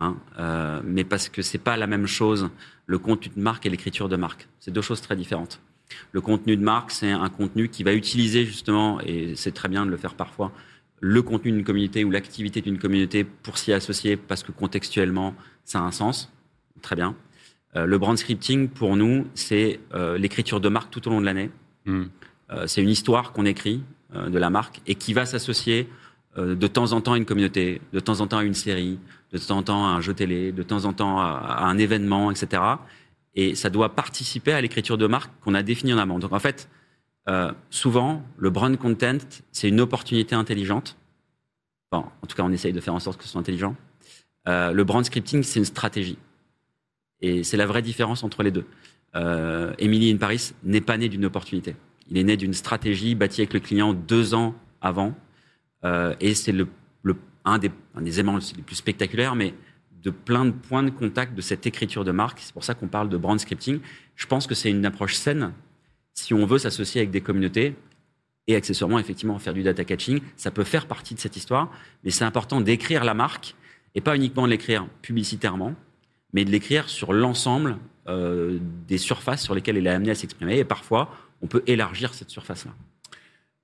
[0.03, 2.51] hein, euh, mais parce que c'est pas la même chose
[2.87, 4.49] le contenu de marque et l'écriture de marque.
[4.61, 5.61] C'est deux choses très différentes.
[6.13, 9.87] Le contenu de marque, c'est un contenu qui va utiliser justement, et c'est très bien
[9.87, 10.53] de le faire parfois,
[11.01, 15.35] le contenu d'une communauté ou l'activité d'une communauté pour s'y associer parce que contextuellement,
[15.65, 16.33] ça a un sens.
[16.81, 17.15] Très bien.
[17.77, 21.27] Euh, le brand scripting, pour nous, c'est euh, l'écriture de marque tout au long de
[21.27, 21.51] l'année.
[21.87, 22.05] Hmm.
[22.67, 23.83] C'est une histoire qu'on écrit
[24.15, 25.89] de la marque et qui va s'associer
[26.37, 28.99] de temps en temps à une communauté, de temps en temps à une série,
[29.33, 32.31] de temps en temps à un jeu télé, de temps en temps à, un événement,
[32.31, 32.63] etc.
[33.35, 36.19] Et ça doit participer à l'écriture de marque qu'on a définie en amont.
[36.19, 36.69] Donc en fait,
[37.29, 39.19] euh, souvent, le brand content,
[39.51, 40.97] c'est une opportunité intelligente.
[41.93, 43.75] en tout cas, on essaye de faire en sorte que ce soit intelligent.
[44.49, 46.19] Euh, le brand scripting, c'est une stratégie.
[47.21, 48.67] Et c'est la vraie différence entre les deux.
[49.15, 51.77] Euh, Emily in Paris n'est pas né d'une opportunité.
[52.11, 55.15] Il est né d'une stratégie bâtie avec le client deux ans avant.
[55.85, 56.69] Euh, et c'est le,
[57.45, 59.55] un, des, un éléments les plus spectaculaires, mais
[60.03, 62.41] de plein de points de contact de cette écriture de marque.
[62.41, 63.81] C'est pour ça qu'on parle de brand scripting.
[64.17, 65.53] Je pense que c'est une approche saine
[66.15, 67.75] si on veut s'associer avec des communautés
[68.49, 70.21] et accessoirement effectivement faire du data catching.
[70.37, 71.71] Ça peut faire partie de cette histoire,
[72.05, 73.55] mais c'est important d'écrire la marque
[73.95, 75.75] et pas uniquement de l'écrire publicitairement,
[76.33, 77.79] mais de l'écrire sur l'ensemble
[78.09, 80.59] euh, des surfaces sur lesquelles elle est amenée à s'exprimer.
[80.59, 82.73] Et parfois, on peut élargir cette surface-là.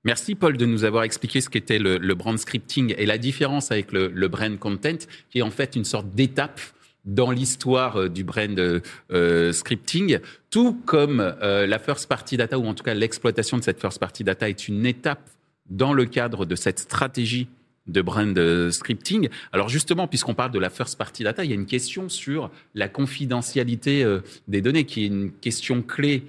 [0.05, 3.91] Merci Paul de nous avoir expliqué ce qu'était le, brand scripting et la différence avec
[3.91, 4.97] le, brand content,
[5.29, 6.61] qui est en fait une sorte d'étape
[7.05, 8.81] dans l'histoire euh, du brand
[9.11, 13.79] euh, scripting, tout comme la first party data, ou en tout cas l'exploitation de cette
[13.79, 15.29] first party data est une étape
[15.69, 17.47] dans le cadre de cette stratégie
[17.89, 19.29] de brand euh, scripting.
[19.51, 22.51] Alors justement, puisqu'on parle de la first party data, il y a une question sur
[22.75, 26.23] la confidentialité euh, des données, qui est une question clé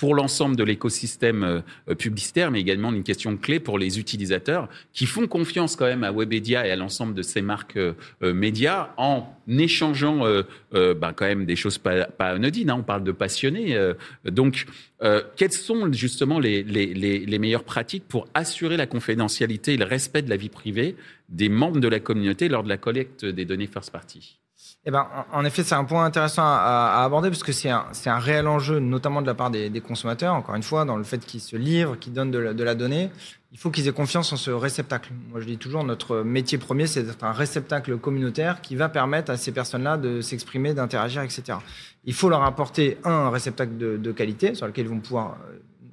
[0.00, 5.04] pour l'ensemble de l'écosystème euh, publicitaire, mais également une question clé pour les utilisateurs qui
[5.04, 8.94] font confiance quand même à Webedia et à l'ensemble de ces marques euh, euh, médias
[8.96, 10.20] en échangeant
[10.72, 12.70] bah, quand même des choses pas, anodines.
[12.70, 12.76] Hein.
[12.78, 13.76] on parle de passionnés.
[14.24, 14.66] donc,
[15.36, 20.30] quelles sont justement les, les, meilleures pratiques pour assurer la confidentialité et le respect de
[20.30, 20.94] la vie privée
[21.30, 24.39] des membres de la communauté lors de la collecte des données first party?
[24.86, 28.48] Eh ben, en effet, c'est un point intéressant à, aborder parce que c'est un, réel
[28.48, 31.54] enjeu, notamment de la part des, consommateurs, encore une fois, dans le fait qu'ils se
[31.56, 33.10] livrent, qu'ils donnent de la, donnée.
[33.52, 35.12] Il faut qu'ils aient confiance en ce réceptacle.
[35.30, 39.30] Moi, je dis toujours, notre métier premier, c'est d'être un réceptacle communautaire qui va permettre
[39.30, 41.58] à ces personnes-là de s'exprimer, d'interagir, etc.
[42.04, 45.36] Il faut leur apporter, un, réceptacle de, de, qualité sur lequel ils vont pouvoir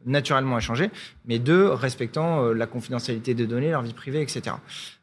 [0.08, 0.90] naturellement échanger,
[1.26, 4.56] mais deux, respectant euh, la confidentialité des données, leur vie privée, etc.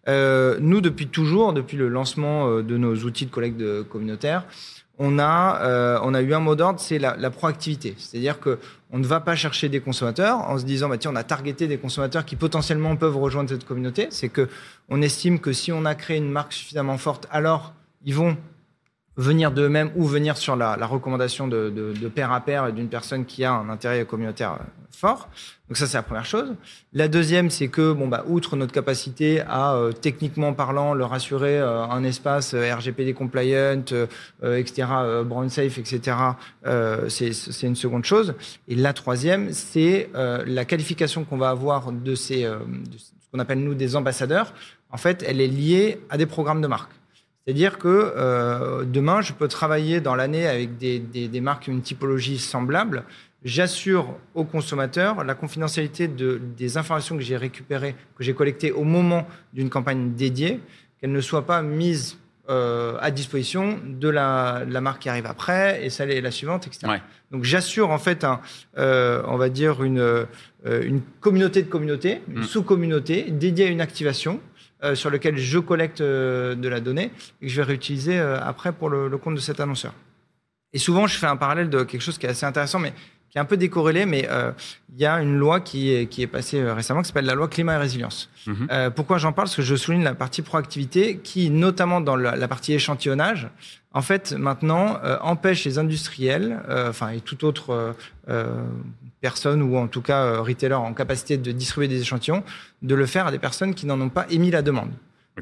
[0.08, 4.44] Euh, nous, depuis toujours, depuis le lancement euh, de nos outils de collecte communautaire,
[4.98, 7.96] on a, on a eu un mot d'ordre, c'est la, proactivité.
[7.98, 8.60] C'est-à-dire que
[8.92, 11.66] on ne va pas chercher des consommateurs en se disant, bah, tiens, on a targeté
[11.66, 14.06] des consommateurs qui potentiellement peuvent rejoindre cette communauté.
[14.10, 14.48] C'est que
[14.88, 18.36] on estime que si on a créé une marque suffisamment forte, alors ils vont
[19.16, 23.44] venir d'eux-mêmes ou venir sur la, recommandation de, de, pair à pair d'une personne qui
[23.44, 25.29] a un intérêt communautaire euh, fort.
[25.68, 26.55] Donc ça, c'est la première chose.
[26.92, 31.59] La deuxième, c'est que, bon, bah, outre notre capacité à, euh, techniquement parlant, leur assurer
[31.59, 33.83] euh, un espace RGPD compliant,
[34.42, 34.88] etc.,
[35.24, 36.16] brown safe, etc.,
[37.09, 38.35] c'est une seconde chose.
[38.68, 43.61] Et la troisième, c'est la qualification qu'on va avoir de ces, de ce qu'on appelle
[43.61, 44.53] nous des ambassadeurs.
[44.90, 46.90] En fait, elle est liée à des programmes de marque.
[47.44, 51.74] C'est-à-dire que euh, demain, je peux travailler dans l'année avec des, des, marques qui ont
[51.74, 53.04] une typologie semblable.
[53.44, 58.85] J'assure aux consommateurs la confidentialité de, des informations que j'ai récupérées, que j'ai collectées au
[58.85, 60.61] moment d'une campagne dédiée,
[60.98, 62.16] qu'elles ne soient pas mises
[62.50, 66.66] euh, à disposition de la, la, marque qui arrive après et celle est la suivante,
[66.66, 67.00] etc.
[67.30, 68.40] Donc j'assure en fait, un,
[68.76, 70.26] euh, on va dire, une, euh,
[70.64, 72.44] une communauté de communautés, une mm.
[72.44, 74.40] sous-communauté dédiée à une activation
[74.84, 78.38] euh, sur lequel je collecte euh, de la donnée et que je vais réutiliser euh,
[78.40, 79.94] après pour le, compte de cet annonceur.
[80.74, 82.92] Et souvent, je fais un parallèle de quelque chose qui est assez intéressant, mais
[83.30, 84.28] qui est un peu décorrélé, mais
[84.92, 87.48] il y a une loi qui est, qui est passée récemment qui s'appelle la loi
[87.48, 88.30] climat et résilience.
[88.46, 88.90] Mhm.
[88.94, 89.46] pourquoi j'en parle?
[89.46, 93.48] Parce que je souligne la partie proactivité qui, notamment dans la, partie échantillonnage,
[93.92, 97.94] en fait, maintenant, empêche les industriels, enfin, et tout autre
[99.24, 102.42] personnes ou en tout cas euh, retailers en capacité de distribuer des échantillons,
[102.82, 104.92] de le faire à des personnes qui n'en ont pas émis la demande.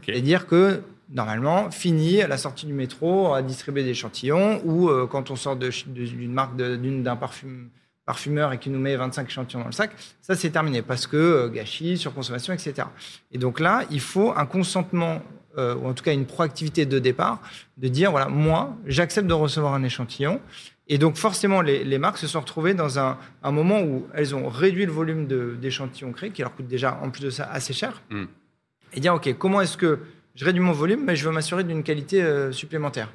[0.07, 5.09] C'est-à-dire que normalement, fini à la sortie du métro à distribuer des échantillons ou euh,
[5.11, 7.49] quand on sort d'une marque d'un parfum,
[8.07, 9.91] parfumeur et qui nous met 25 échantillons dans le sac,
[10.21, 12.87] ça c'est terminé parce que euh, gâchis, surconsommation, etc.
[13.33, 15.23] Et donc là, il faut un consentement
[15.59, 17.43] ou en tout cas une proactivité de départ
[17.77, 20.41] de dire voilà, moi, j'accepte de recevoir un échantillon
[20.89, 24.85] et donc forcément, les, marques se sont retrouvées dans un, moment où elles ont réduit
[24.85, 25.27] le volume
[25.59, 28.25] d'échantillons créés, qui leur coûte déjà en plus de ça assez cher, mm.
[28.95, 30.01] et dire, OK, comment est-ce que
[30.35, 33.09] je réduis mon volume, mais je veux m'assurer d'une qualité euh, supplémentaire?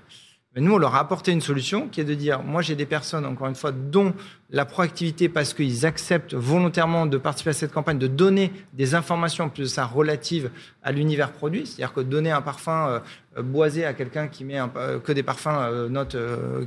[0.56, 3.26] Nous, on leur a apporté une solution qui est de dire, moi j'ai des personnes,
[3.26, 4.14] encore une fois, dont
[4.50, 9.46] la proactivité, parce qu'ils acceptent volontairement de participer à cette campagne, de donner des informations,
[9.46, 10.50] en plus de ça, relatives
[10.82, 11.68] à l'univers produit.
[11.68, 13.02] C'est-à-dire que donner un parfum
[13.38, 16.18] euh, boisé à quelqu'un qui met euh, que des parfums euh, notes,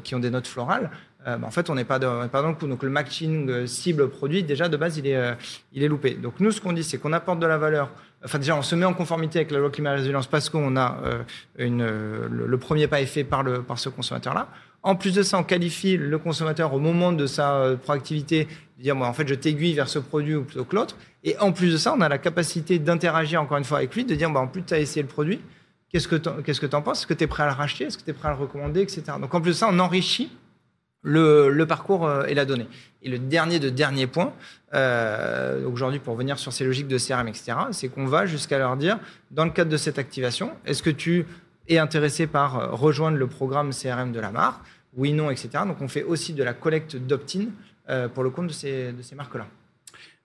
[0.04, 0.90] qui ont des notes florales,
[1.26, 2.66] bah, en fait, on n'est pas, dans, le coup.
[2.66, 5.36] Donc, le matching cible produit, déjà, de base, il est,
[5.72, 6.14] il est loupé.
[6.14, 7.90] Donc, nous, ce qu'on dit, c'est qu'on apporte de la valeur.
[8.24, 10.76] Enfin, déjà, on se met en conformité avec la loi climat et résilience parce qu'on
[10.76, 10.98] a
[11.59, 14.48] une, le, premier pas est fait par, le, par ce consommateur-là.
[14.83, 18.46] En plus de ça, on qualifie le consommateur au moment de sa proactivité,
[18.78, 20.96] de dire, moi, en fait, je t'aiguille vers ce produit ou plutôt que l'autre.
[21.24, 24.04] Et en plus de ça, on a la capacité d'interagir encore une fois avec lui,
[24.04, 25.40] de dire, bah, en plus, tu as essayé le produit,
[25.90, 27.00] qu'est-ce que tu en penses?
[27.00, 27.85] Est-ce que tu es prêt à le racheter?
[27.85, 29.02] Est-ce que tu es prêt à le recommander Etc.
[29.20, 30.30] Donc en plus de ça, on enrichit
[31.02, 32.68] le, parcours euh, et la donnée.
[33.02, 34.32] Et le dernier de dernier point,
[34.74, 38.76] euh, aujourd'hui pour revenir sur ces logiques de CRM, etc., c'est qu'on va jusqu'à leur
[38.76, 38.98] dire,
[39.30, 41.26] dans le cadre de cette activation, est-ce que tu
[41.68, 44.64] es intéressé par euh, rejoindre le programme CRM de la marque?
[44.96, 45.50] Oui, non, etc.
[45.66, 47.46] Donc on fait aussi de la collecte d'opt-in
[48.14, 49.46] pour le compte de ces, marques-là.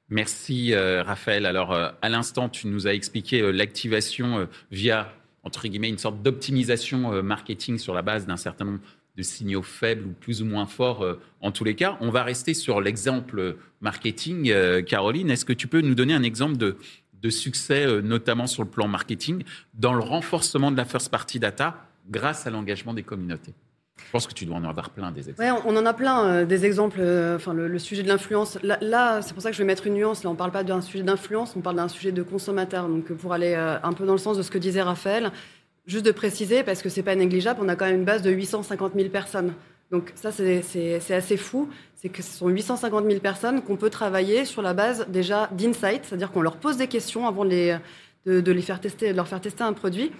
[0.10, 1.46] Merci euh, Raphaël.
[1.46, 5.12] Alors euh, à l'instant, tu nous as expliqué euh, l'activation via,
[5.44, 8.80] entre guillemets, une sorte d'optimisation marketing sur la base d'un certain nombre
[9.18, 11.06] de signaux faibles ou plus ou moins forts
[11.42, 11.98] en tous les cas.
[12.02, 14.54] On va rester sur l'exemple marketing.
[14.86, 16.76] Caroline, est-ce que tu peux nous donner un exemple de,
[17.22, 21.88] de succès, notamment sur le plan marketing, dans le renforcement de la first party data
[22.10, 23.54] grâce à l'engagement des communautés?
[23.98, 25.62] Je pense que tu dois en avoir plein des exemples.
[25.66, 27.00] On en a plein euh, des exemples.
[27.00, 28.58] Euh, enfin, le, sujet de l'influence.
[28.62, 30.24] Là, c'est pour ça que je vais mettre une nuance.
[30.24, 32.88] Là, on ne parle pas d'un sujet d'influence, on parle d'un sujet de consommateur.
[32.88, 35.32] Donc, pour aller euh, un peu dans le sens de ce que disait Raphaël,
[35.88, 38.32] juste de préciser, parce que c'est pas négligeable, on a quand même une base de
[38.32, 39.54] 850 000 personnes.
[39.92, 41.70] Donc ça, c'est assez fou.
[41.96, 46.06] C'est que ce sont 850 000 personnes qu'on peut travailler sur la base déjà d'insight,
[46.06, 47.78] c'est-à-dire qu'on leur pose des questions avant de, les,
[48.26, 50.12] de, les faire tester, de leur faire tester un produit.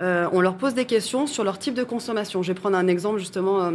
[0.00, 2.42] Euh, on leur pose des questions sur leur type de consommation.
[2.42, 3.70] Je vais prendre un exemple justement euh,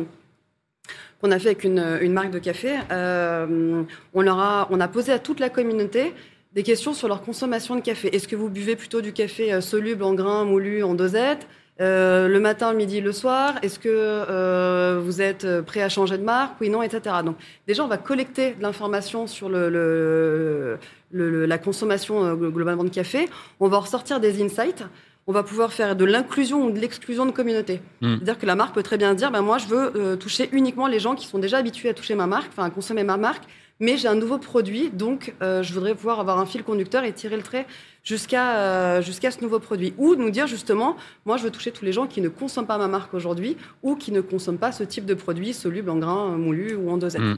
[1.21, 2.77] qu'on a fait avec une, marque de café.
[2.91, 3.83] Euh,
[4.13, 6.13] on, leur a, on a posé à toute la communauté
[6.53, 8.15] des questions sur leur consommation de café.
[8.15, 11.47] Est-ce que vous buvez plutôt du café soluble en grains, moulu, en dosette
[11.79, 13.55] le matin, le midi, le soir?
[13.61, 16.59] Est-ce que vous êtes prêt à changer de marque?
[16.59, 17.17] Oui, non, etc.
[17.23, 17.35] Donc,
[17.67, 20.79] déjà, on va collecter de l'information sur le,
[21.11, 23.29] la consommation globalement de café.
[23.59, 24.83] On va ressortir des insights
[25.27, 27.81] on va pouvoir faire de l'inclusion ou de l'exclusion de communauté.
[28.01, 28.15] Hmm.
[28.15, 30.87] C'est-à-dire que la marque peut très bien dire, ben moi, je veux euh, toucher uniquement
[30.87, 33.43] les gens qui sont déjà habitués à toucher ma marque, enfin à consommer ma marque,
[33.79, 37.13] mais j'ai un nouveau produit, donc euh, je voudrais pouvoir avoir un fil conducteur et
[37.13, 37.65] tirer le trait
[38.03, 39.93] jusqu'à euh, jusqu'à ce nouveau produit.
[39.97, 42.77] Ou nous dire justement, moi, je veux toucher tous les gens qui ne consomment pas
[42.77, 46.37] ma marque aujourd'hui ou qui ne consomment pas ce type de produit soluble en grains
[46.37, 47.21] moulu ou en dosette.
[47.21, 47.37] Hmm.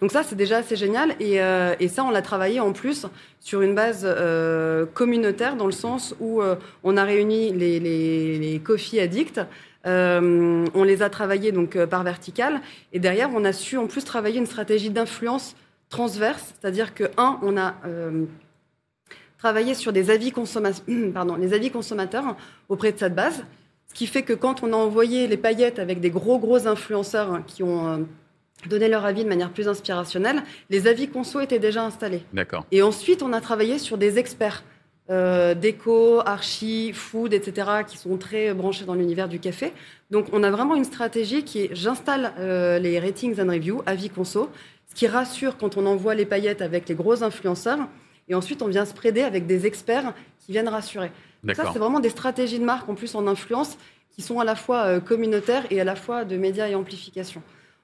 [0.00, 1.14] Donc ça, c'est déjà assez génial.
[1.20, 3.06] Euh, et, ça, on l'a travaillé en plus
[3.40, 8.60] sur une base euh, communautaire, dans le sens où euh, on a réuni les, les,
[8.60, 9.40] coffee addicts.
[9.84, 12.60] on les a travaillés donc par vertical.
[12.92, 15.56] Et derrière, on a su en plus travailler une stratégie d'influence
[15.90, 16.54] transverse.
[16.60, 17.74] C'est-à-dire que, un, on a
[19.38, 20.32] travaillé sur des avis,
[21.14, 22.36] pardon, les avis consommateurs
[22.68, 23.44] auprès de cette base.
[23.88, 27.44] Ce qui fait que quand on a envoyé les paillettes avec des gros, gros influenceurs
[27.46, 28.06] qui ont
[28.68, 32.22] donner leur avis de manière plus inspirationnelle, les avis conso étaient déjà installés.
[32.32, 32.66] D'accord.
[32.70, 34.64] Et ensuite, on a travaillé sur des experts
[35.10, 39.72] euh, déco, archi, food, etc., qui sont très branchés dans l'univers du café.
[40.10, 44.10] Donc, on a vraiment une stratégie qui est j'installe euh, les ratings and reviews, avis
[44.10, 44.50] conso,
[44.88, 47.80] ce qui rassure quand on envoie les paillettes avec les gros influenceurs.
[48.28, 51.10] Et ensuite, on vient spreader avec des experts qui viennent rassurer.
[51.54, 53.76] ça, c'est vraiment des stratégies de marque en plus en influence
[54.12, 57.42] qui sont à la fois euh, communautaires et à la fois de médias et amplification.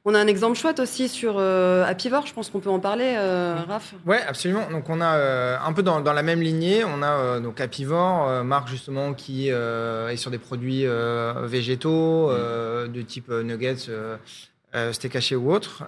[0.09, 3.17] On a un exemple chouette aussi sur euh, Apivore, je pense qu'on peut en parler,
[3.19, 3.93] euh, Raph.
[4.07, 4.71] Oui, absolument.
[4.71, 8.69] Donc on a euh, un peu dans, la même lignée, on a donc Apivore, marque
[8.69, 10.87] justement qui est sur des produits
[11.43, 12.93] végétaux mm.
[12.93, 13.91] de type nuggets,
[14.93, 15.83] steak haché ou autre,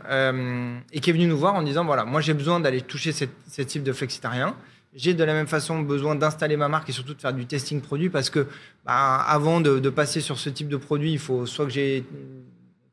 [0.92, 3.62] et qui est venu nous voir en disant voilà, moi j'ai besoin d'aller toucher ce
[3.62, 4.56] type de flexitarien.
[4.96, 7.80] J'ai de la même façon besoin d'installer ma marque et surtout de faire du testing
[7.80, 8.48] produit parce que
[8.84, 12.04] bah, avant de, de, passer sur ce type de produit, il faut soit que j'ai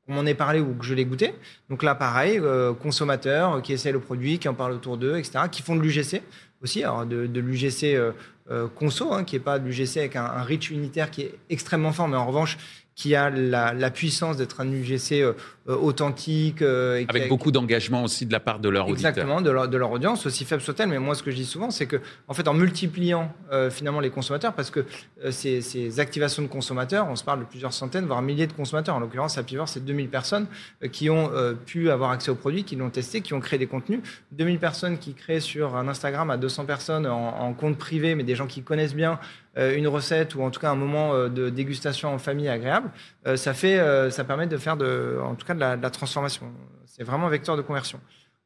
[0.05, 1.33] qu'on m'en ait parlé ou que je l'ai goûté.
[1.69, 5.45] Donc là, pareil, euh, consommateurs qui essayent le produit, qui en parlent autour d'eux, etc.,
[5.51, 6.21] qui font de l'UGC
[6.61, 8.11] aussi, alors de, l'UGC euh,
[8.49, 11.35] euh, conso, hein, qui n'est pas de l'UGC avec un, un, reach unitaire qui est
[11.49, 12.57] extrêmement fort, mais en revanche,
[12.95, 15.33] qui a la, puissance d'être un UGC euh,
[15.67, 16.61] euh, authentique.
[16.61, 19.09] Euh, Avec beaucoup d'engagement aussi de la part de leur auditeur.
[19.09, 20.87] Exactement, de leur, de leur audience, aussi faible soit-elle.
[20.87, 21.97] Mais moi, ce que je dis souvent, c'est que,
[22.29, 23.33] en fait, en multipliant
[23.69, 24.85] finalement les consommateurs, parce que
[25.29, 28.95] ces, ces, activations de consommateurs, on se parle de plusieurs centaines, voire milliers de consommateurs.
[28.95, 30.47] En l'occurrence, à Pivor, c'est 2000 personnes
[30.91, 31.31] qui ont
[31.65, 33.99] pu avoir accès au produit, qui l'ont testé, qui ont créé des contenus.
[34.31, 38.23] 2000 personnes qui créent sur un Instagram à 200 personnes en, en compte privé, mais
[38.23, 39.19] des gens qui connaissent bien
[39.55, 42.91] une recette ou en tout cas un moment euh, de dégustation en famille agréable,
[43.25, 43.79] euh, ça, fait,
[44.11, 46.51] ça permet de faire de, en tout cas de la, transformation.
[46.85, 47.99] C'est vraiment un vecteur de conversion.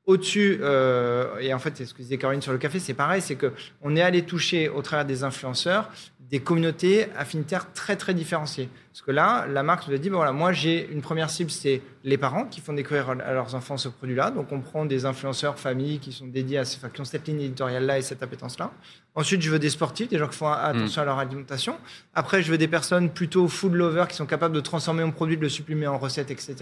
[0.10, 3.22] Au-dessus, euh, et en fait, c'est ce que disait Caroline sur le café, c'est pareil,
[3.22, 5.91] c'est qu'on est allé toucher au travers des influenceurs
[6.30, 8.70] des communautés affinitaires très très différenciées.
[8.91, 11.49] Parce que là, la marque nous a dit, ben voilà, moi j'ai une première cible,
[11.49, 14.30] c'est les parents qui font découvrir à leurs enfants ce produit-là.
[14.30, 17.41] Donc on prend des influenceurs familles qui sont dédiés à enfin, qui ont cette ligne
[17.41, 18.72] éditoriale-là et cette appétence-là.
[19.16, 21.78] Ensuite, je veux des sportifs, des gens qui font attention à leur alimentation.
[22.14, 25.36] Après, je veux des personnes plutôt food lovers qui sont capables de transformer mon produit,
[25.36, 26.55] de le supprimer en recette, etc.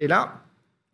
[0.00, 0.42] Et là,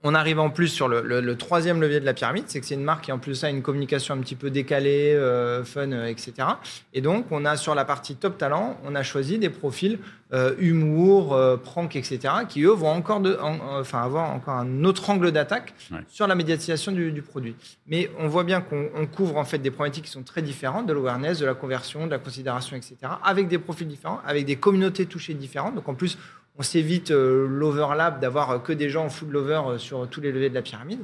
[0.07, 2.84] on arrive en plus sur le, troisième levier de la pyramide, c'est que c'est une
[2.84, 6.46] marque qui en plus a une communication un petit peu décalée, euh, fun, euh, etc.
[6.92, 9.98] Et donc on a sur la partie top talent, on a choisi des profils
[10.34, 12.18] euh, humour, prank, etc.
[12.48, 15.72] qui eux vont encore de, enfin avoir encore un autre angle d'attaque
[16.09, 17.57] sur la médiatisation du, produit.
[17.86, 20.92] Mais on voit bien qu'on couvre en fait des problématiques qui sont très différentes, de
[20.92, 22.96] l'awareness, de la conversion, de la considération, etc.
[23.22, 25.76] Avec des profils différents, avec des communautés touchées différentes.
[25.76, 26.18] Donc en plus
[26.57, 30.20] on s'évite euh, l'overlap d'avoir euh, que des gens en full lover euh, sur tous
[30.20, 31.00] les leviers de la pyramide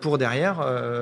[0.00, 0.56] pour derrière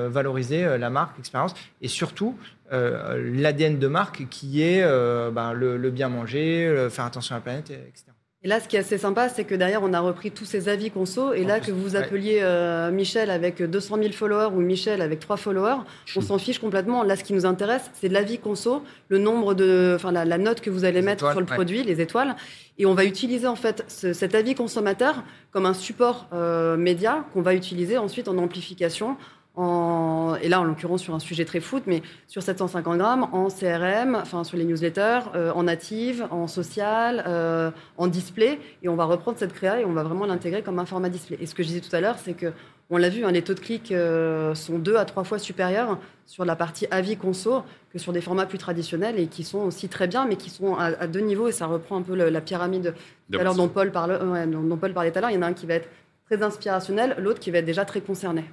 [0.07, 2.37] valoriser la marque, l'expérience et surtout
[2.69, 4.83] l'ADN de marque qui est
[5.31, 8.11] ben, le, bien manger, faire attention à la planète, etc.
[8.47, 10.69] Et là, ce qui est assez sympa, c'est que derrière, on a repris tous ces
[10.69, 11.33] avis conso.
[11.33, 15.35] Et là, que vous appeliez euh, Michel avec 200 000 followers ou Michel avec 3
[15.35, 15.79] followers,
[16.15, 17.03] on s'en fiche complètement.
[17.03, 20.69] Là, ce qui nous intéresse, c'est l'avis conso, le nombre de, enfin, la, note que
[20.69, 22.37] vous allez mettre sur le produit, les étoiles.
[22.77, 27.41] Et on va utiliser en fait cet avis consommateur comme un support euh, média qu'on
[27.41, 29.17] va utiliser ensuite en amplification
[29.57, 34.15] et là en l'occurrence sur un sujet très foot, mais sur 750 grammes, en CRM,
[34.15, 39.05] enfin sur les newsletters, euh, en native, en social, euh, en display, et on va
[39.05, 41.37] reprendre cette créa et on va vraiment l'intégrer comme un format display.
[41.41, 42.53] Et ce que je disais tout à l'heure, c'est que
[42.89, 45.99] on l'a vu, hein, les taux de clic euh, sont deux à trois fois supérieurs
[46.25, 49.89] sur la partie avis conso que sur des formats plus traditionnels et qui sont aussi
[49.89, 52.93] très bien, mais qui sont à, deux niveaux et ça reprend un peu la pyramide
[53.29, 55.31] dont Paul, parle, dont Paul parlait tout à l'heure.
[55.31, 55.89] Il y en a un qui va être
[56.27, 58.45] très inspirationnel, l'autre qui va être déjà très concerné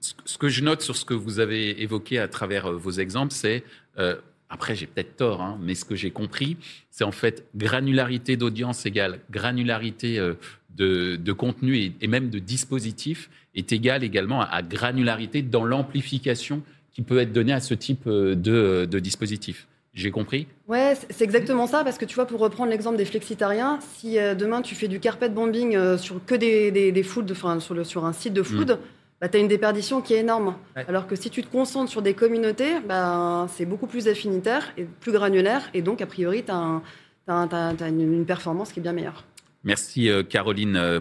[0.00, 3.32] ce que je note sur ce que vous avez évoqué à travers euh, vos exemples,
[3.32, 3.64] c'est,
[3.98, 4.16] euh,
[4.48, 6.56] après j'ai peut-être tort, hein, mais ce que j'ai compris,
[6.90, 10.34] c'est en fait granularité d'audience égale granularité euh,
[10.76, 17.18] de, contenu et, même de dispositif est égale également à, granularité dans l'amplification qui peut
[17.18, 19.66] être donnée à ce type de, dispositif.
[19.94, 20.46] J'ai compris?
[20.68, 24.62] Ouais, c'est exactement ça, parce que tu vois, pour reprendre l'exemple des flexitariens, si demain
[24.62, 28.34] tu fais du carpet bombing sur que des, des, food, enfin, sur, sur un site
[28.34, 28.78] de food, mm
[29.20, 30.54] bah, tu as une déperdition qui est énorme.
[30.76, 34.84] Alors que si tu te concentres sur des communautés, bah, c'est beaucoup plus affinitaire et
[34.84, 35.68] plus granulaire.
[35.74, 39.24] Et donc, a priori, tu as, une performance qui est bien meilleure.
[39.64, 40.76] Merci, euh, Caroline.
[40.76, 41.00] Euh,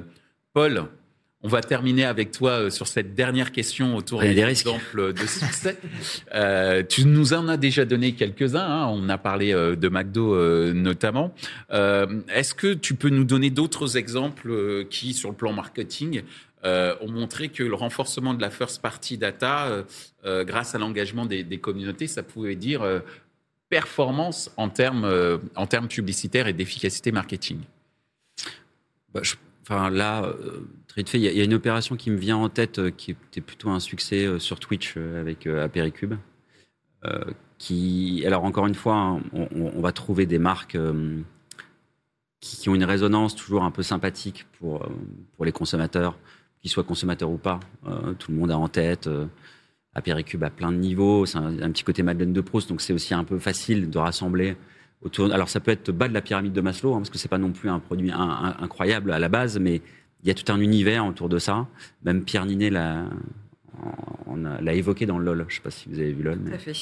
[0.54, 0.86] Paul,
[1.44, 5.78] on va terminer avec toi euh, sur cette dernière question autour des exemples de succès.
[6.90, 8.66] tu nous en as déjà donné quelques-uns.
[8.66, 8.88] Hein.
[8.88, 11.36] On a parlé de McDo notamment.
[11.70, 16.24] Est-ce que tu peux nous donner d'autres exemples qui, sur le plan marketing,
[16.66, 19.84] euh, ont montré que le renforcement de la first party data, euh,
[20.26, 22.84] euh, grâce à l'engagement des, communautés, ça pouvait dire
[23.70, 27.60] performance en termes, en termes publicitaires et d'efficacité marketing.
[29.14, 29.22] Bah,
[29.62, 30.34] enfin, là,
[30.88, 33.42] très vite fait, il y, a une opération qui me vient en tête qui était
[33.42, 36.16] plutôt un succès sur Twitch avec Apericube.
[37.60, 40.78] qui, alors encore une fois, hein, on, va trouver des marques
[42.40, 44.88] qui, ont une résonance toujours un peu sympathique pour,
[45.36, 46.18] pour les consommateurs
[46.68, 47.60] qu'ils soient consommateurs ou pas.
[47.88, 49.08] Euh, tout le monde a en tête.
[49.08, 49.26] Euh,
[49.96, 51.26] Apéricube à plein de niveaux.
[51.26, 54.56] C'est un, petit côté Madeleine de Proust, donc c'est aussi un peu facile de rassembler
[55.02, 55.34] autour.
[55.34, 57.40] Alors ça peut être bas de la pyramide de Maslow, hein, parce que c'est pas
[57.40, 59.82] non plus un produit incroyable à la base, mais
[60.22, 61.66] il y a tout un univers autour de ça.
[62.04, 63.06] Même Pierre Ninet l'a,
[64.62, 65.46] l'a évoqué dans LOL.
[65.48, 66.38] Je sais pas si vous avez vu LOL.
[66.44, 66.60] Mais...
[66.60, 66.74] Fait.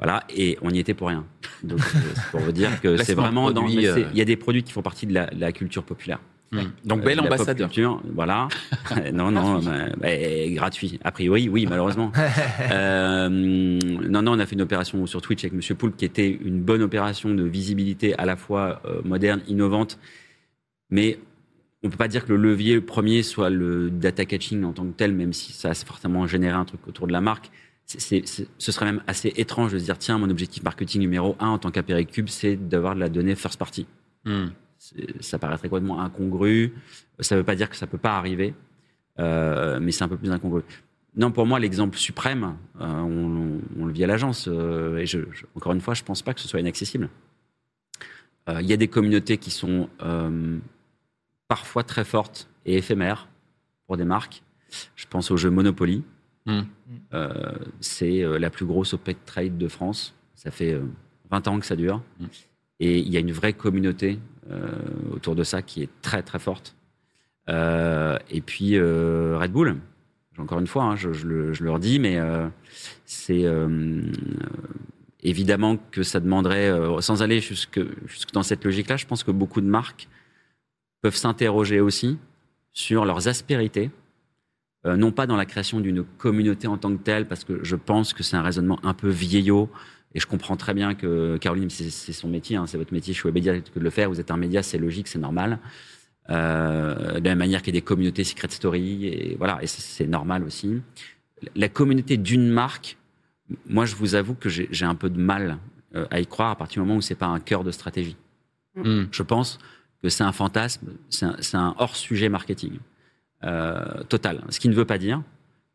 [0.00, 1.24] Voilà, et on y était pour rien.
[1.62, 3.68] Donc c'est pour vous dire que c'est vraiment dans.
[3.68, 6.18] Euh, il y a des produits qui font partie de la culture populaire.
[6.52, 6.60] Hmm.
[6.84, 7.70] Donc, bel ambassadeur.
[8.14, 8.48] voilà.
[9.12, 9.60] non, non,
[10.50, 11.00] gratuit.
[11.02, 12.12] A priori, oui, malheureusement.
[12.70, 16.30] euh, non, non, on a fait une opération sur Twitch avec Monsieur Poulpe qui était
[16.30, 19.98] une bonne opération de visibilité à la fois euh, moderne, innovante,
[20.90, 21.18] mais
[21.82, 24.92] on peut pas dire que le levier premier soit le data catching en tant que
[24.96, 27.50] tel, même si ça a forcément généré un truc autour de la marque.
[27.86, 31.58] ce serait même assez étrange de se dire tiens, mon objectif marketing numéro un en
[31.58, 33.86] tant qu'apéricube, c'est d'avoir de la donnée first party.
[34.24, 34.46] Hmm
[35.20, 36.74] ça paraîtrait complètement incongru.
[37.20, 38.54] Ça ne veut pas dire que ça ne peut pas arriver,
[39.18, 40.62] euh, mais c'est un peu plus incongru.
[41.16, 44.48] Non, pour moi, l'exemple suprême, euh, on, le vit à l'agence.
[44.48, 45.20] Euh, et je,
[45.54, 47.08] encore une fois, je ne pense pas que ce soit inaccessible.
[48.48, 49.88] Il y a des communautés qui sont
[51.48, 53.26] parfois très fortes et éphémères
[53.88, 54.44] pour des marques.
[54.94, 56.04] Je pense au jeu Monopoly.
[56.48, 56.62] Hmm.
[57.80, 60.14] c'est la plus grosse OPEC trade de France.
[60.36, 60.80] Ça fait
[61.32, 62.02] 20 ans que ça dure.
[62.20, 62.26] Hmm.
[62.80, 64.18] Et il y a une vraie communauté
[64.50, 64.70] euh,
[65.12, 66.76] autour de ça qui est très très forte.
[67.48, 69.76] Euh, et puis euh, Red Bull,
[70.38, 72.20] encore une fois, hein, je, le, je, le, redis, mais
[73.06, 73.44] c'est
[75.22, 76.70] évidemment que ça demanderait,
[77.00, 77.80] sans aller jusque,
[78.34, 80.08] dans cette logique-là, je pense que beaucoup de marques
[81.00, 82.18] peuvent s'interroger aussi
[82.72, 83.90] sur leurs aspérités,
[84.84, 88.12] non pas dans la création d'une communauté en tant que telle, parce que je pense
[88.12, 89.70] que c'est un raisonnement un peu vieillot,
[90.14, 93.20] et je comprends très bien que Caroline, c'est son métier, hein, c'est votre métier, je
[93.20, 95.58] suis média que de le faire, vous êtes un média, c'est logique, c'est normal.
[96.30, 99.66] Euh, de la même manière qu'il y a des communautés Secret Story, et voilà, et
[99.66, 100.80] c'est normal aussi.
[101.54, 102.96] La communauté d'une marque,
[103.68, 105.58] moi je vous avoue que j'ai un peu de mal
[105.94, 108.16] euh, à y croire à partir du moment où c'est pas un cœur de stratégie.
[108.74, 109.04] Mm.
[109.10, 109.58] Je pense
[110.02, 112.78] que c'est un fantasme, c'est un, hors-sujet marketing
[113.44, 114.44] euh, total.
[114.50, 115.22] Ce qui ne veut pas dire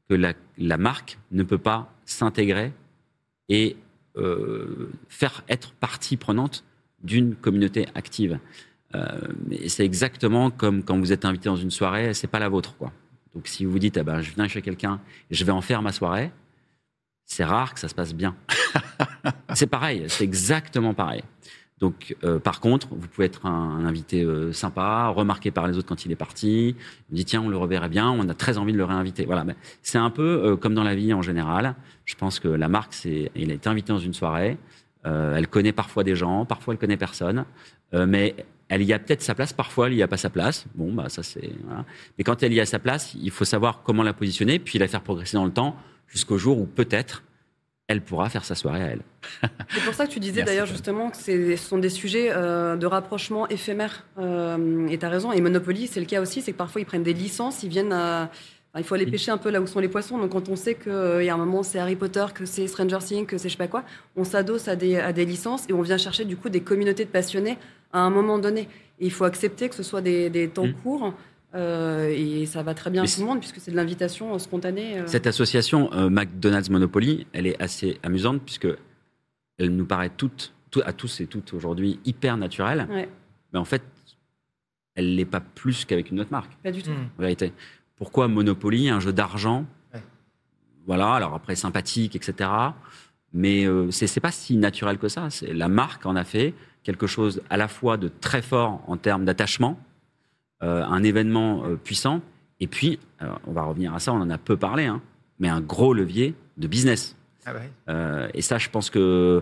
[0.09, 2.73] que la, marque ne peut pas s'intégrer
[3.49, 3.77] et
[5.07, 6.63] faire être partie prenante
[7.03, 8.39] d'une communauté active.
[8.95, 9.07] Euh,
[9.67, 12.91] c'est exactement comme quand vous êtes invité dans une soirée, c'est pas la vôtre, quoi.
[13.33, 14.99] Donc si vous vous dites, ah ben, je viens chez quelqu'un,
[15.29, 16.31] je vais en faire ma soirée,
[17.25, 18.35] c'est rare que ça se passe bien.
[19.53, 21.23] c'est pareil, c'est exactement pareil.
[21.81, 25.87] Donc, euh, par contre, vous pouvez être un, invité euh, sympa, remarqué par les autres
[25.87, 26.75] quand il est parti.
[27.11, 29.25] On dit tiens, on le reverrait bien, on a très envie de le réinviter.
[29.25, 29.43] Voilà,
[29.81, 31.75] c'est un peu euh, comme dans la vie en général.
[32.05, 34.57] Je pense que la marque, il a été invité dans une soirée.
[35.03, 37.45] elle connaît parfois des gens, parfois elle connaît personne,
[37.93, 38.35] mais
[38.69, 39.53] elle y a peut-être sa place.
[39.53, 40.65] Parfois, elle y a pas sa place.
[40.75, 41.51] Bon, bah ça c'est.
[42.17, 44.87] Mais quand elle y a sa place, il faut savoir comment la positionner, puis la
[44.87, 45.75] faire progresser dans le temps
[46.07, 47.23] jusqu'au jour où peut-être
[47.87, 49.01] elle pourra faire sa soirée à elle.
[49.69, 52.85] C'est pour ça que tu disais d'ailleurs justement que ce sont des sujets euh, de
[52.85, 54.05] rapprochement éphémères.
[54.17, 55.31] Euh, et tu as raison.
[55.33, 57.91] Et Monopoly, c'est le cas aussi, c'est que parfois ils prennent des licences, ils viennent
[57.91, 58.31] à...
[58.77, 60.17] il faut aller pêcher un peu là où sont les poissons.
[60.17, 60.91] Donc quand on sait qu'il
[61.23, 63.57] y a un moment c'est Harry Potter, que c'est Stranger Things, que c'est je sais
[63.57, 63.83] pas quoi,
[64.15, 67.03] on s'adosse à des, à des licences et on vient chercher du coup des communautés
[67.03, 67.57] de passionnés
[67.91, 68.69] à un moment donné.
[69.01, 70.73] Et il faut accepter que ce soit des, des temps mm.
[70.75, 71.13] courts.
[71.53, 74.99] Euh, et ça va très bien à tout le monde puisque c'est de l'invitation spontanée.
[74.99, 75.07] Euh.
[75.07, 78.67] Cette association euh, McDonald's Monopoly, elle est assez amusante puisque
[79.57, 80.53] elle nous paraît toute,
[80.85, 82.87] à tous et toutes aujourd'hui hyper naturelle.
[83.53, 83.83] Mais en fait,
[84.95, 86.53] elle n'est pas plus qu'avec une autre marque.
[86.63, 86.91] Pas du tout.
[86.91, 87.53] En vérité.
[87.97, 89.65] Pourquoi Monopoly, un jeu d'argent
[90.87, 92.49] Voilà, alors après sympathique, etc.
[93.33, 95.27] Mais ce c'est pas si naturel que ça.
[95.49, 99.25] La marque en a fait quelque chose à la fois de très fort en termes
[99.25, 99.90] d'attachement, euh,
[100.61, 102.21] un événement euh, puissant,
[102.59, 102.99] et puis,
[103.47, 105.01] on va revenir à ça, on en a peu parlé, hein,
[105.39, 107.15] mais un gros levier de business.
[107.43, 107.53] Ah
[107.89, 109.41] euh, et ça, je pense que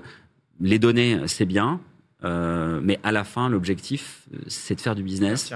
[0.62, 1.82] les données, c'est bien,
[2.24, 5.54] mais à la fin, l'objectif, c'est de faire du business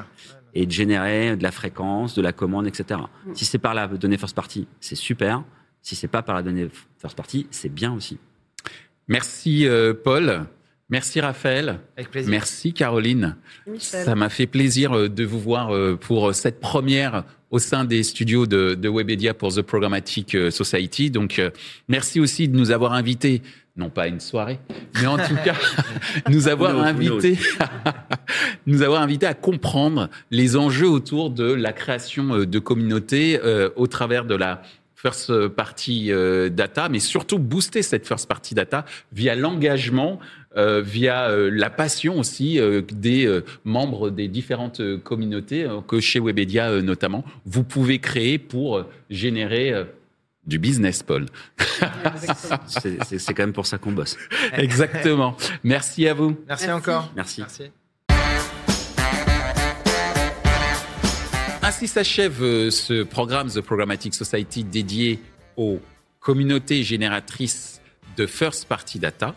[0.54, 3.00] et de générer de la fréquence, de la commande, etc.
[3.26, 3.34] Mm.
[3.34, 5.44] Si c'est par la donnée first party, c'est super.
[5.82, 8.18] Si c'est pas par la donnée first party, c'est bien aussi.
[9.08, 9.66] Merci
[10.04, 10.46] Paul.
[10.94, 11.80] Merci Raphaël.
[11.98, 12.30] Avec plaisir.
[12.30, 13.36] Merci Caroline.
[13.80, 17.84] Ça m'a fait plaisir euh, de vous voir euh, pour euh, cette première au sein
[17.84, 21.10] des studios de, Webedia pour The Programmatic Society.
[21.10, 21.42] Donc,
[21.88, 23.42] merci aussi de nous avoir invités,
[23.76, 24.60] non pas à une soirée,
[25.00, 25.56] mais en tout cas,
[26.30, 27.38] nous avoir invités,
[28.66, 33.40] nous avoir invités à comprendre les enjeux autour de la création de communautés
[33.76, 34.64] au travers de la
[34.96, 36.12] first party
[36.50, 40.18] data, mais surtout booster cette first party data via l'engagement
[40.56, 46.82] euh, via euh, la passion aussi euh, des membres des différentes communautés que chez Webedia
[46.82, 49.74] notamment, vous pouvez créer pour générer
[50.46, 51.26] du business, Paul.
[52.68, 54.18] C'est quand même pour ça qu'on bosse.
[54.54, 55.36] Exactement.
[55.64, 56.38] Merci à vous.
[56.48, 57.12] Merci, encore.
[57.16, 57.42] Merci.
[57.42, 57.64] Merci.
[61.62, 65.20] Ainsi s'achève ce programme The Programmatic Society dédié
[65.56, 65.80] aux
[66.20, 67.82] communautés génératrices
[68.18, 69.36] de First Party Data.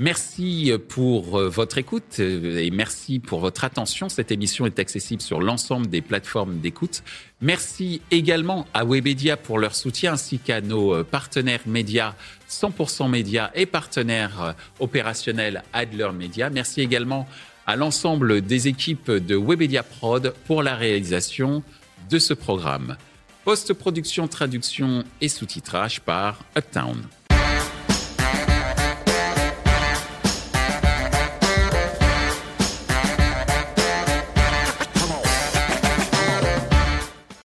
[0.00, 4.08] Merci pour euh, votre écoute euh, et merci pour votre attention.
[4.08, 7.02] Cette émission est accessible sur l'ensemble des plateformes d'écoute.
[7.42, 12.14] Merci également à Webedia pour leur soutien ainsi qu'à nos euh, partenaires médias
[12.48, 16.48] 100% médias et partenaires opérationnels Adler Media.
[16.48, 17.28] Merci également
[17.66, 21.62] à l'ensemble des équipes de Webedia Prod pour la réalisation
[22.08, 22.96] de ce programme.
[23.44, 27.02] Post-production, traduction et sous-titrage par Uptown.